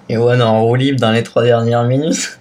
[0.07, 2.37] Ewan en roue libre dans les trois dernières minutes.